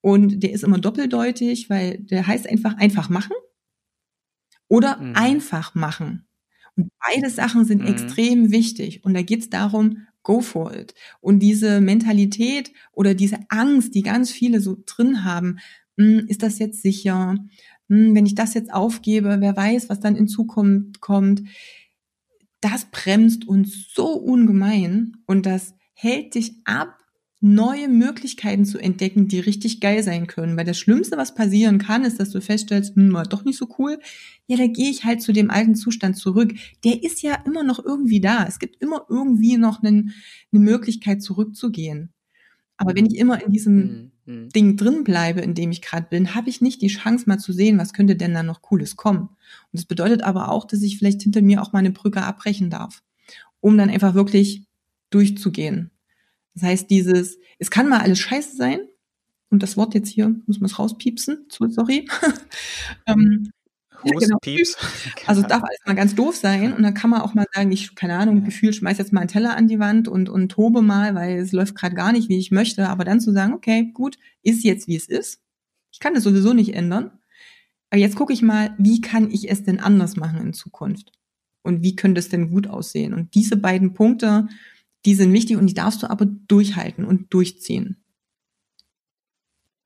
und 0.01 0.43
der 0.43 0.51
ist 0.51 0.65
immer 0.65 0.79
doppeldeutig, 0.79 1.71
weil 1.71 1.99
der 1.99 2.27
heißt 2.27 2.51
einfach 2.51 2.77
einfach 2.79 3.11
machen 3.11 3.37
oder 4.67 4.97
mhm. 4.97 5.15
einfach 5.15 5.77
machen. 5.77 6.27
Und 6.75 6.91
beide 6.99 7.31
Sachen 7.31 7.65
sind 7.65 7.83
mhm. 7.83 7.87
extrem 7.87 8.51
wichtig. 8.51 9.05
Und 9.05 9.15
da 9.15 9.23
geht 9.23 9.43
es 9.43 9.51
darum, 9.51 9.99
go 10.25 10.41
for 10.41 10.75
it. 10.75 10.95
Und 11.21 11.39
diese 11.39 11.81
Mentalität 11.81 12.73
oder 12.91 13.15
diese 13.15 13.39
Angst, 13.51 13.95
die 13.95 14.03
ganz 14.03 14.33
viele 14.33 14.61
so 14.61 14.83
drin 14.85 15.23
haben, 15.23 15.61
hm, 15.97 16.27
ist 16.29 16.43
das 16.43 16.59
jetzt 16.59 16.83
sicher? 16.83 17.37
Hm, 17.88 18.14
wenn 18.14 18.27
ich 18.27 18.35
das 18.35 18.55
jetzt 18.55 18.72
aufgebe, 18.72 19.37
wer 19.40 19.57
weiß, 19.57 19.88
was 19.88 20.01
dann 20.01 20.16
in 20.16 20.29
Zukunft 20.29 21.01
kommt. 21.01 21.42
Das 22.61 22.87
bremst 22.90 23.46
uns 23.46 23.92
so 23.94 24.09
ungemein 24.14 25.18
und 25.27 25.46
das 25.46 25.75
hält 25.92 26.35
dich 26.35 26.55
ab, 26.64 26.99
neue 27.40 27.88
Möglichkeiten 27.88 28.64
zu 28.64 28.79
entdecken, 28.79 29.29
die 29.29 29.40
richtig 29.40 29.81
geil 29.81 30.03
sein 30.03 30.27
können. 30.27 30.57
Weil 30.57 30.64
das 30.64 30.79
Schlimmste, 30.79 31.16
was 31.16 31.35
passieren 31.35 31.79
kann, 31.79 32.05
ist, 32.05 32.18
dass 32.18 32.31
du 32.31 32.40
feststellst, 32.40 32.96
hm, 32.96 33.12
war 33.12 33.25
doch 33.25 33.44
nicht 33.44 33.59
so 33.59 33.68
cool. 33.79 33.99
Ja, 34.46 34.57
da 34.57 34.66
gehe 34.66 34.90
ich 34.90 35.05
halt 35.05 35.22
zu 35.22 35.33
dem 35.33 35.51
alten 35.51 35.75
Zustand 35.75 36.16
zurück. 36.16 36.55
Der 36.85 37.03
ist 37.03 37.22
ja 37.22 37.35
immer 37.44 37.62
noch 37.62 37.85
irgendwie 37.85 38.20
da. 38.20 38.46
Es 38.46 38.59
gibt 38.59 38.83
immer 38.83 39.07
irgendwie 39.09 39.59
noch 39.59 39.83
einen, 39.83 40.14
eine 40.53 40.61
Möglichkeit 40.62 41.22
zurückzugehen. 41.22 42.12
Aber 42.77 42.95
wenn 42.95 43.07
ich 43.07 43.17
immer 43.17 43.43
in 43.43 43.53
diesem 43.53 44.12
mhm. 44.25 44.35
mhm. 44.35 44.49
Ding 44.51 44.77
drin 44.77 45.05
bleibe, 45.05 45.41
in 45.41 45.55
dem 45.55 45.71
ich 45.71 45.83
gerade 45.83 46.07
bin, 46.09 46.35
habe 46.35 46.51
ich 46.51 46.61
nicht 46.61 46.83
die 46.83 46.89
Chance 46.89 47.25
mal 47.27 47.39
zu 47.39 47.53
sehen, 47.53 47.79
was 47.79 47.93
könnte 47.93 48.17
denn 48.17 48.35
da 48.35 48.43
noch 48.43 48.62
Cooles 48.62 48.97
kommen. 48.97 49.21
Und 49.21 49.73
das 49.73 49.85
bedeutet 49.85 50.23
aber 50.23 50.51
auch, 50.51 50.67
dass 50.67 50.83
ich 50.83 50.99
vielleicht 50.99 51.23
hinter 51.23 51.43
mir 51.43 51.62
auch 51.62 51.73
mal 51.73 51.81
eine 51.81 51.91
Brücke 51.91 52.23
abbrechen 52.23 52.71
darf, 52.71 53.03
um 53.61 53.79
dann 53.79 53.91
einfach 53.91 54.15
wirklich 54.15 54.67
durchzugehen 55.11 55.91
das 56.57 56.62
heißt, 56.62 56.91
dieses, 56.91 57.39
es 57.59 57.71
kann 57.71 57.89
mal 57.89 58.01
alles 58.01 58.19
scheiße 58.19 58.57
sein, 58.57 58.81
und 59.49 59.62
das 59.62 59.77
Wort 59.77 59.95
jetzt 59.95 60.09
hier, 60.09 60.35
muss 60.47 60.59
man 60.59 60.67
es 60.67 60.79
rauspiepsen, 60.79 61.47
sorry. 61.51 62.09
ähm, 63.07 63.53
ja, 64.05 64.19
genau. 64.19 64.39
Pieps. 64.41 64.77
Also 65.27 65.43
es 65.43 65.49
darf 65.49 65.63
alles 65.63 65.81
mal 65.85 65.95
ganz 65.95 66.15
doof 66.15 66.37
sein 66.37 66.73
und 66.73 66.83
dann 66.83 66.95
kann 66.95 67.11
man 67.11 67.21
auch 67.21 67.35
mal 67.35 67.47
sagen, 67.53 67.73
ich, 67.73 67.95
keine 67.95 68.17
Ahnung, 68.17 68.45
Gefühl, 68.45 68.73
schmeiß 68.73 68.99
jetzt 68.99 69.13
mal 69.13 69.21
einen 69.21 69.29
Teller 69.29 69.57
an 69.57 69.69
die 69.69 69.79
Wand 69.79 70.09
und, 70.09 70.29
und 70.29 70.51
tobe 70.51 70.83
mal, 70.83 71.15
weil 71.15 71.39
es 71.39 71.53
läuft 71.53 71.75
gerade 71.75 71.95
gar 71.95 72.13
nicht, 72.13 72.29
wie 72.29 72.39
ich 72.39 72.51
möchte, 72.51 72.89
aber 72.89 73.05
dann 73.05 73.21
zu 73.21 73.33
sagen, 73.33 73.55
okay, 73.55 73.91
gut, 73.93 74.19
ist 74.43 74.63
jetzt 74.65 74.87
wie 74.87 74.97
es 74.97 75.09
ist. 75.09 75.41
Ich 75.91 75.99
kann 75.99 76.15
das 76.15 76.25
sowieso 76.25 76.53
nicht 76.53 76.75
ändern. 76.75 77.11
Aber 77.91 78.01
jetzt 78.01 78.17
gucke 78.17 78.33
ich 78.33 78.43
mal, 78.43 78.75
wie 78.79 79.01
kann 79.01 79.31
ich 79.31 79.51
es 79.51 79.65
denn 79.65 79.81
anders 79.81 80.17
machen 80.17 80.41
in 80.41 80.53
Zukunft? 80.53 81.13
Und 81.63 81.83
wie 81.83 81.97
könnte 81.97 82.19
es 82.19 82.29
denn 82.29 82.51
gut 82.51 82.69
aussehen? 82.69 83.15
Und 83.15 83.35
diese 83.35 83.57
beiden 83.57 83.95
Punkte, 83.95 84.49
die 85.05 85.15
sind 85.15 85.33
wichtig 85.33 85.57
und 85.57 85.67
die 85.67 85.75
darfst 85.75 86.03
du 86.03 86.11
aber 86.11 86.27
durchhalten 86.27 87.05
und 87.05 87.33
durchziehen. 87.33 87.97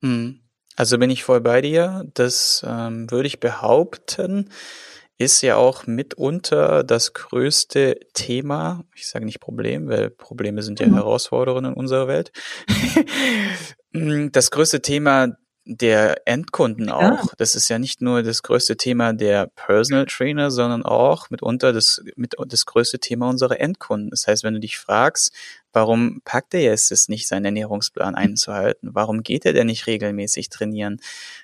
Hm. 0.03 0.40
Also 0.75 0.97
bin 0.97 1.09
ich 1.09 1.23
voll 1.23 1.41
bei 1.41 1.61
dir. 1.61 2.05
Das 2.13 2.65
ähm, 2.67 3.09
würde 3.11 3.27
ich 3.27 3.39
behaupten, 3.39 4.49
ist 5.17 5.41
ja 5.41 5.55
auch 5.55 5.85
mitunter 5.85 6.83
das 6.83 7.13
größte 7.13 7.99
Thema. 8.13 8.83
Ich 8.95 9.07
sage 9.07 9.25
nicht 9.25 9.39
Problem, 9.39 9.87
weil 9.87 10.09
Probleme 10.09 10.63
sind 10.63 10.79
ja 10.79 10.87
mhm. 10.87 10.95
Herausforderungen 10.95 11.73
in 11.73 11.77
unserer 11.77 12.07
Welt. 12.07 12.31
Das 13.93 14.51
größte 14.51 14.81
Thema 14.81 15.35
der 15.65 16.27
Endkunden 16.27 16.89
auch. 16.89 17.25
Ja. 17.25 17.33
Das 17.37 17.53
ist 17.53 17.69
ja 17.69 17.77
nicht 17.77 18.01
nur 18.01 18.23
das 18.23 18.41
größte 18.41 18.77
Thema 18.77 19.13
der 19.13 19.47
Personal 19.47 20.05
Trainer, 20.07 20.49
sondern 20.49 20.83
auch 20.83 21.29
mitunter 21.29 21.71
das, 21.71 22.01
mit, 22.15 22.33
das 22.47 22.65
größte 22.65 22.99
Thema 22.99 23.29
unserer 23.29 23.59
Endkunden. 23.59 24.09
Das 24.09 24.25
heißt, 24.27 24.43
wenn 24.43 24.55
du 24.55 24.59
dich 24.59 24.77
fragst, 24.79 25.31
warum 25.71 26.21
packt 26.25 26.53
er 26.55 26.61
jetzt 26.61 26.91
es 26.91 27.09
nicht, 27.09 27.27
seinen 27.27 27.45
Ernährungsplan 27.45 28.15
einzuhalten? 28.15 28.89
Warum 28.93 29.21
geht 29.21 29.45
er 29.45 29.53
denn 29.53 29.67
nicht 29.67 29.85
regelmäßig 29.85 30.49
trainieren? 30.49 30.99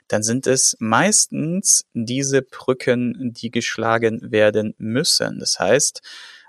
Dann 0.07 0.23
sind 0.23 0.47
es 0.47 0.75
meistens 0.79 1.85
diese 1.93 2.41
Brücken, 2.41 3.33
die 3.33 3.51
geschlagen 3.51 4.31
werden 4.31 4.73
müssen. 4.77 5.39
Das 5.39 5.59
heißt, 5.59 6.01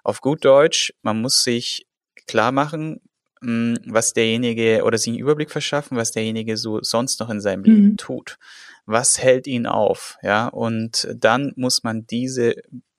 auf 0.05 0.23
gut 0.23 0.45
Deutsch, 0.45 0.95
man 1.03 1.21
muss 1.21 1.43
sich 1.43 1.87
klar 2.27 2.51
machen, 2.51 3.01
hm, 3.41 3.79
was 3.87 4.13
derjenige 4.13 4.83
oder 4.85 4.99
sich 4.99 5.09
einen 5.09 5.19
Überblick 5.19 5.51
verschaffen, 5.51 5.97
was 5.97 6.13
derjenige 6.13 6.57
so 6.57 6.81
sonst 6.83 7.21
noch 7.21 7.31
in 7.31 7.41
seinem 7.41 7.65
Leben 7.65 7.91
mhm. 7.91 7.97
tut. 7.97 8.39
Was 8.87 9.19
hält 9.19 9.47
ihn 9.47 9.67
auf? 9.67 10.19
Ja, 10.23 10.49
und 10.49 11.09
dann 11.15 11.53
muss 11.57 11.85
man 11.85 12.07
diese 12.07 12.55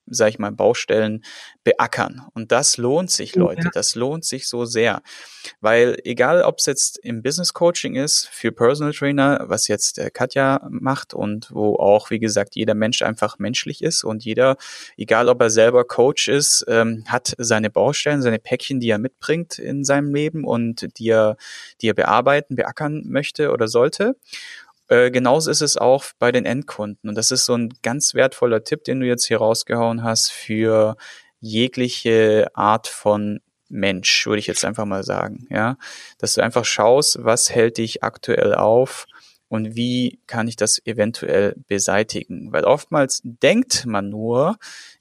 sag 0.09 0.29
ich 0.29 0.39
mal, 0.39 0.51
Baustellen 0.51 1.23
beackern. 1.63 2.21
Und 2.33 2.51
das 2.51 2.77
lohnt 2.77 3.11
sich, 3.11 3.35
Leute. 3.35 3.69
Das 3.73 3.95
lohnt 3.95 4.25
sich 4.25 4.47
so 4.47 4.65
sehr. 4.65 5.01
Weil 5.61 5.97
egal, 6.03 6.41
ob 6.41 6.59
es 6.59 6.65
jetzt 6.65 6.97
im 6.97 7.21
Business 7.21 7.53
Coaching 7.53 7.95
ist, 7.95 8.27
für 8.27 8.51
Personal 8.51 8.93
Trainer, 8.93 9.45
was 9.47 9.67
jetzt 9.67 9.97
der 9.97 10.11
Katja 10.11 10.67
macht 10.69 11.13
und 11.13 11.51
wo 11.51 11.75
auch, 11.75 12.09
wie 12.09 12.19
gesagt, 12.19 12.55
jeder 12.55 12.75
Mensch 12.75 13.01
einfach 13.01 13.39
menschlich 13.39 13.83
ist 13.83 14.03
und 14.03 14.25
jeder, 14.25 14.57
egal 14.97 15.29
ob 15.29 15.41
er 15.41 15.49
selber 15.49 15.85
Coach 15.85 16.27
ist, 16.27 16.65
ähm, 16.67 17.03
hat 17.07 17.33
seine 17.37 17.69
Baustellen, 17.69 18.21
seine 18.21 18.39
Päckchen, 18.39 18.79
die 18.79 18.89
er 18.89 18.99
mitbringt 18.99 19.59
in 19.59 19.83
seinem 19.83 20.13
Leben 20.13 20.43
und 20.43 20.97
die 20.99 21.09
er, 21.09 21.37
die 21.81 21.89
er 21.89 21.93
bearbeiten, 21.93 22.55
beackern 22.55 23.03
möchte 23.05 23.51
oder 23.51 23.67
sollte. 23.67 24.15
Äh, 24.89 25.11
genauso 25.11 25.49
ist 25.51 25.61
es 25.61 25.77
auch 25.77 26.03
bei 26.17 26.31
den 26.31 26.45
Endkunden. 26.45 27.09
Und 27.09 27.15
das 27.15 27.31
ist 27.31 27.45
so 27.45 27.55
ein 27.55 27.69
ganz 27.83 28.13
wertvoller 28.15 28.63
Tipp, 28.63 28.83
den 28.83 28.99
du 28.99 29.05
jetzt 29.05 29.25
hier 29.25 29.37
rausgehauen 29.37 30.03
hast 30.03 30.31
für 30.31 30.97
jegliche 31.39 32.47
Art 32.55 32.87
von 32.87 33.39
Mensch, 33.69 34.25
würde 34.25 34.39
ich 34.39 34.47
jetzt 34.47 34.65
einfach 34.65 34.85
mal 34.85 35.03
sagen, 35.03 35.45
ja, 35.51 35.77
dass 36.17 36.33
du 36.33 36.41
einfach 36.41 36.65
schaust, 36.65 37.23
was 37.23 37.51
hält 37.51 37.77
dich 37.77 38.03
aktuell 38.03 38.55
auf 38.55 39.05
und 39.47 39.75
wie 39.75 40.19
kann 40.25 40.47
ich 40.47 40.55
das 40.55 40.83
eventuell 40.85 41.55
beseitigen, 41.67 42.51
weil 42.51 42.63
oftmals 42.63 43.21
denkt 43.23 43.85
man 43.85 44.09
nur, 44.09 44.57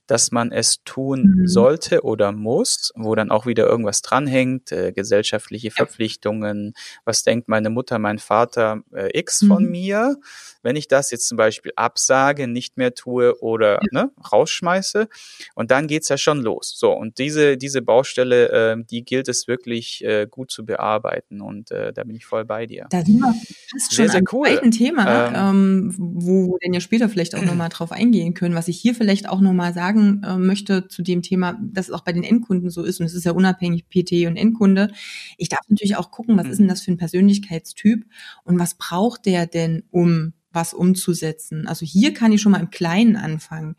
dass 0.09 0.33
man 0.33 0.51
es 0.51 0.83
tun 0.85 1.37
mhm. 1.37 1.47
sollte 1.47 2.03
oder 2.03 2.33
muss, 2.33 2.92
wo 2.97 3.14
dann 3.14 3.31
auch 3.31 3.47
wieder 3.47 3.66
irgendwas 3.66 4.03
dranhängt, 4.03 4.73
äh, 4.73 4.90
gesellschaftliche 4.92 5.71
Verpflichtungen, 5.71 6.75
was 7.05 7.23
denkt 7.23 7.49
meine 7.49 7.71
Mutter, 7.71 8.01
mein 8.01 8.18
Vater 8.18 8.83
äh, 8.92 9.16
X 9.16 9.44
von 9.47 9.64
mhm. 9.64 9.71
mir, 9.71 10.16
wenn 10.62 10.77
ich 10.77 10.88
das 10.88 11.11
jetzt 11.11 11.29
zum 11.29 11.37
Beispiel 11.37 11.73
absage, 11.77 12.49
nicht 12.49 12.77
mehr 12.77 12.94
tue 12.94 13.40
oder 13.40 13.75
ja. 13.75 14.03
ne, 14.03 14.11
rausschmeiße. 14.33 15.09
Und 15.55 15.71
dann 15.71 15.87
geht's 15.87 16.09
ja 16.09 16.18
schon 16.18 16.40
los. 16.40 16.75
So, 16.77 16.92
und 16.92 17.18
diese, 17.18 17.57
diese 17.57 17.83
Baustelle, 17.83 18.49
äh, 18.51 18.77
die 18.85 19.05
gilt 19.05 19.29
es 19.29 19.47
wirklich 19.47 20.05
äh, 20.05 20.27
gut 20.29 20.51
zu 20.51 20.64
bearbeiten. 20.64 21.40
Und 21.40 21.71
äh, 21.71 21.92
da 21.92 22.05
bin 22.05 22.16
ich 22.16 22.27
voll 22.27 22.44
bei 22.44 22.66
dir. 22.66 22.87
Da 22.90 23.05
sind 23.05 23.18
wir 23.18 23.35
fast 23.71 23.94
schon 23.94 24.09
sehr, 24.09 24.09
sehr 24.09 24.23
cool. 24.33 24.49
ein 24.62 24.71
Thema, 24.71 25.29
ähm, 25.29 25.35
ähm, 25.35 25.94
wo 25.97 26.49
wir 26.49 26.59
dann 26.62 26.73
ja 26.73 26.81
später 26.81 27.09
vielleicht 27.09 27.35
auch 27.35 27.42
nochmal 27.42 27.68
drauf 27.68 27.92
eingehen 27.92 28.35
können. 28.35 28.55
Was 28.55 28.68
ich 28.68 28.79
hier 28.79 28.94
vielleicht 28.94 29.29
auch 29.29 29.40
nochmal 29.40 29.75
sagen 29.75 29.98
äh, 30.25 30.37
möchte 30.39 30.89
zu 30.89 31.03
dem 31.03 31.23
Thema, 31.23 31.59
dass 31.63 31.89
es 31.89 31.95
auch 31.95 32.03
bei 32.05 32.13
den 32.13 32.25
Endkunden 32.25 32.71
so 32.71 32.83
ist, 32.83 33.01
und 33.01 33.07
es 33.07 33.15
ist 33.15 33.25
ja 33.25 33.33
unabhängig 33.33 33.89
PT 33.89 34.27
und 34.27 34.37
Endkunde. 34.37 34.91
Ich 35.37 35.49
darf 35.49 35.61
natürlich 35.69 35.97
auch 35.97 36.11
gucken, 36.11 36.37
was 36.37 36.47
ist 36.49 36.59
denn 36.59 36.69
das 36.69 36.83
für 36.83 36.93
ein 36.93 36.97
Persönlichkeitstyp 36.97 38.05
und 38.45 38.59
was 38.59 38.75
braucht 38.77 39.27
der 39.27 39.47
denn, 39.47 39.85
um 39.91 40.33
was 40.53 40.75
umzusetzen. 40.75 41.67
Also 41.67 41.85
hier 41.85 42.15
kann 42.15 42.33
ich 42.33 42.41
schon 42.41 42.53
mal 42.53 42.61
im 42.61 42.71
Kleinen 42.71 43.17
anfangen. 43.17 43.77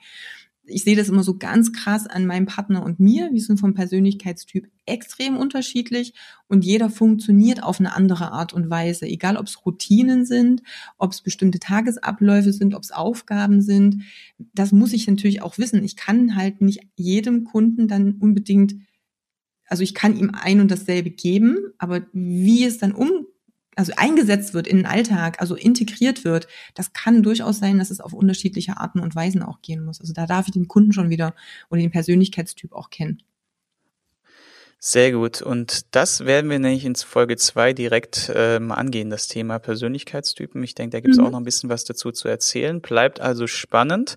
Ich 0.69 0.83
sehe 0.83 0.95
das 0.95 1.09
immer 1.09 1.23
so 1.23 1.37
ganz 1.37 1.71
krass 1.73 2.07
an 2.07 2.25
meinem 2.25 2.45
Partner 2.45 2.83
und 2.83 2.99
mir. 2.99 3.29
Wir 3.31 3.41
sind 3.41 3.59
vom 3.59 3.73
Persönlichkeitstyp 3.73 4.67
extrem 4.85 5.37
unterschiedlich 5.37 6.13
und 6.47 6.65
jeder 6.65 6.89
funktioniert 6.89 7.63
auf 7.63 7.79
eine 7.79 7.95
andere 7.95 8.31
Art 8.31 8.53
und 8.53 8.69
Weise. 8.69 9.05
Egal, 9.05 9.37
ob 9.37 9.47
es 9.47 9.65
Routinen 9.65 10.25
sind, 10.25 10.63
ob 10.97 11.11
es 11.11 11.21
bestimmte 11.21 11.59
Tagesabläufe 11.59 12.53
sind, 12.53 12.75
ob 12.75 12.83
es 12.83 12.91
Aufgaben 12.91 13.61
sind. 13.61 14.03
Das 14.53 14.71
muss 14.71 14.93
ich 14.93 15.07
natürlich 15.07 15.41
auch 15.41 15.57
wissen. 15.57 15.83
Ich 15.83 15.95
kann 15.95 16.35
halt 16.35 16.61
nicht 16.61 16.81
jedem 16.95 17.43
Kunden 17.43 17.87
dann 17.87 18.13
unbedingt 18.13 18.75
also 19.69 19.83
ich 19.83 19.93
kann 19.93 20.17
ihm 20.17 20.31
ein 20.33 20.61
und 20.61 20.71
dasselbe 20.71 21.11
geben, 21.11 21.57
aber 21.77 22.01
wie 22.11 22.65
es 22.65 22.79
dann 22.79 22.91
um 22.91 23.27
also 23.79 23.93
eingesetzt 23.95 24.53
wird 24.53 24.67
in 24.67 24.75
den 24.75 24.85
Alltag, 24.85 25.39
also 25.39 25.55
integriert 25.55 26.25
wird, 26.25 26.49
das 26.73 26.91
kann 26.91 27.23
durchaus 27.23 27.59
sein, 27.59 27.79
dass 27.79 27.91
es 27.91 28.01
auf 28.01 28.11
unterschiedliche 28.11 28.75
Arten 28.75 28.99
und 28.99 29.15
Weisen 29.15 29.41
auch 29.41 29.61
gehen 29.61 29.85
muss. 29.85 30.01
Also 30.01 30.11
da 30.11 30.25
darf 30.25 30.47
ich 30.47 30.53
den 30.53 30.67
Kunden 30.67 30.91
schon 30.91 31.09
wieder 31.09 31.33
oder 31.69 31.79
den 31.79 31.89
Persönlichkeitstyp 31.89 32.73
auch 32.73 32.89
kennen. 32.89 33.23
Sehr 34.81 35.11
gut. 35.11 35.41
Und 35.41 35.93
das 35.93 36.25
werden 36.25 36.49
wir 36.49 36.57
nämlich 36.57 36.85
in 36.85 36.95
Folge 36.95 37.35
zwei 37.35 37.73
direkt 37.73 38.31
ähm, 38.33 38.71
angehen, 38.71 39.09
das 39.09 39.27
Thema 39.27 39.59
Persönlichkeitstypen. 39.59 40.63
Ich 40.63 40.73
denke, 40.73 40.91
da 40.91 41.01
gibt 41.01 41.15
es 41.15 41.19
mhm. 41.19 41.25
auch 41.25 41.31
noch 41.31 41.41
ein 41.41 41.43
bisschen 41.43 41.69
was 41.69 41.83
dazu 41.83 42.13
zu 42.13 42.29
erzählen. 42.29 42.79
Bleibt 42.79 43.19
also 43.19 43.45
spannend. 43.45 44.15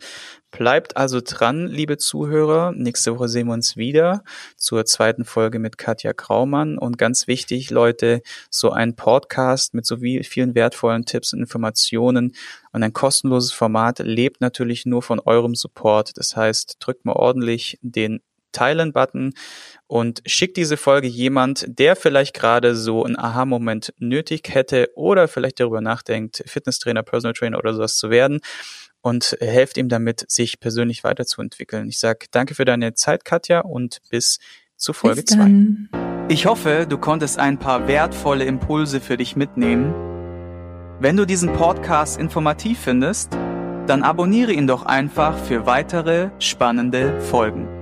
Bleibt 0.53 0.97
also 0.97 1.21
dran, 1.21 1.67
liebe 1.67 1.99
Zuhörer. 1.99 2.71
Nächste 2.77 3.17
Woche 3.17 3.29
sehen 3.29 3.49
wir 3.49 3.55
uns 3.55 3.77
wieder 3.77 4.23
zur 4.57 4.85
zweiten 4.85 5.25
Folge 5.25 5.59
mit 5.59 5.79
Katja 5.79 6.13
Graumann. 6.13 6.79
Und 6.79 6.97
ganz 6.97 7.27
wichtig, 7.27 7.71
Leute, 7.71 8.23
so 8.49 8.71
ein 8.71 8.95
Podcast 8.95 9.75
mit 9.75 9.85
so 9.85 9.97
vielen 9.97 10.55
wertvollen 10.55 11.07
Tipps 11.07 11.33
und 11.33 11.41
Informationen 11.41 12.37
und 12.71 12.83
ein 12.85 12.93
kostenloses 12.93 13.53
Format 13.53 13.99
lebt 13.99 14.41
natürlich 14.41 14.87
nur 14.87 15.03
von 15.03 15.19
eurem 15.19 15.57
Support. 15.57 16.13
Das 16.17 16.37
heißt, 16.37 16.77
drückt 16.79 17.05
mal 17.05 17.15
ordentlich 17.15 17.79
den 17.83 18.21
Teilen-Button 18.53 19.35
und 19.87 20.23
schickt 20.27 20.57
diese 20.57 20.77
Folge 20.77 21.09
jemand, 21.09 21.67
der 21.69 21.97
vielleicht 21.97 22.35
gerade 22.35 22.75
so 22.75 23.05
einen 23.05 23.19
Aha-Moment 23.19 23.93
nötig 23.99 24.49
hätte 24.49 24.91
oder 24.95 25.29
vielleicht 25.29 25.61
darüber 25.61 25.81
nachdenkt, 25.81 26.43
Fitnesstrainer, 26.47 27.03
Personal 27.03 27.35
Trainer 27.35 27.59
oder 27.59 27.75
sowas 27.75 27.97
zu 27.97 28.11
werden 28.11 28.41
und 29.03 29.37
helft 29.41 29.77
ihm 29.77 29.89
damit, 29.89 30.25
sich 30.31 30.61
persönlich 30.61 31.05
weiterzuentwickeln. 31.05 31.89
Ich 31.89 31.99
sage 31.99 32.27
danke 32.31 32.55
für 32.55 32.65
deine 32.65 32.95
Zeit, 32.95 33.25
Katja, 33.25 33.61
und 33.61 34.01
bis 34.09 34.39
zu 34.77 34.93
Folge 34.93 35.25
2. 35.25 35.89
Ich 36.29 36.47
hoffe, 36.47 36.87
du 36.89 36.97
konntest 36.99 37.39
ein 37.39 37.59
paar 37.59 37.89
wertvolle 37.89 38.45
Impulse 38.45 39.01
für 39.01 39.17
dich 39.17 39.37
mitnehmen. 39.37 39.93
Wenn 41.01 41.17
du 41.17 41.27
diesen 41.27 41.53
Podcast 41.53 42.19
informativ 42.19 42.79
findest, 42.79 43.33
dann 43.87 44.03
abonniere 44.05 44.53
ihn 44.53 44.69
doch 44.69 44.87
einfach 44.87 45.37
für 45.37 45.67
weitere 45.67 46.31
spannende 46.39 47.21
Folgen. 47.21 47.82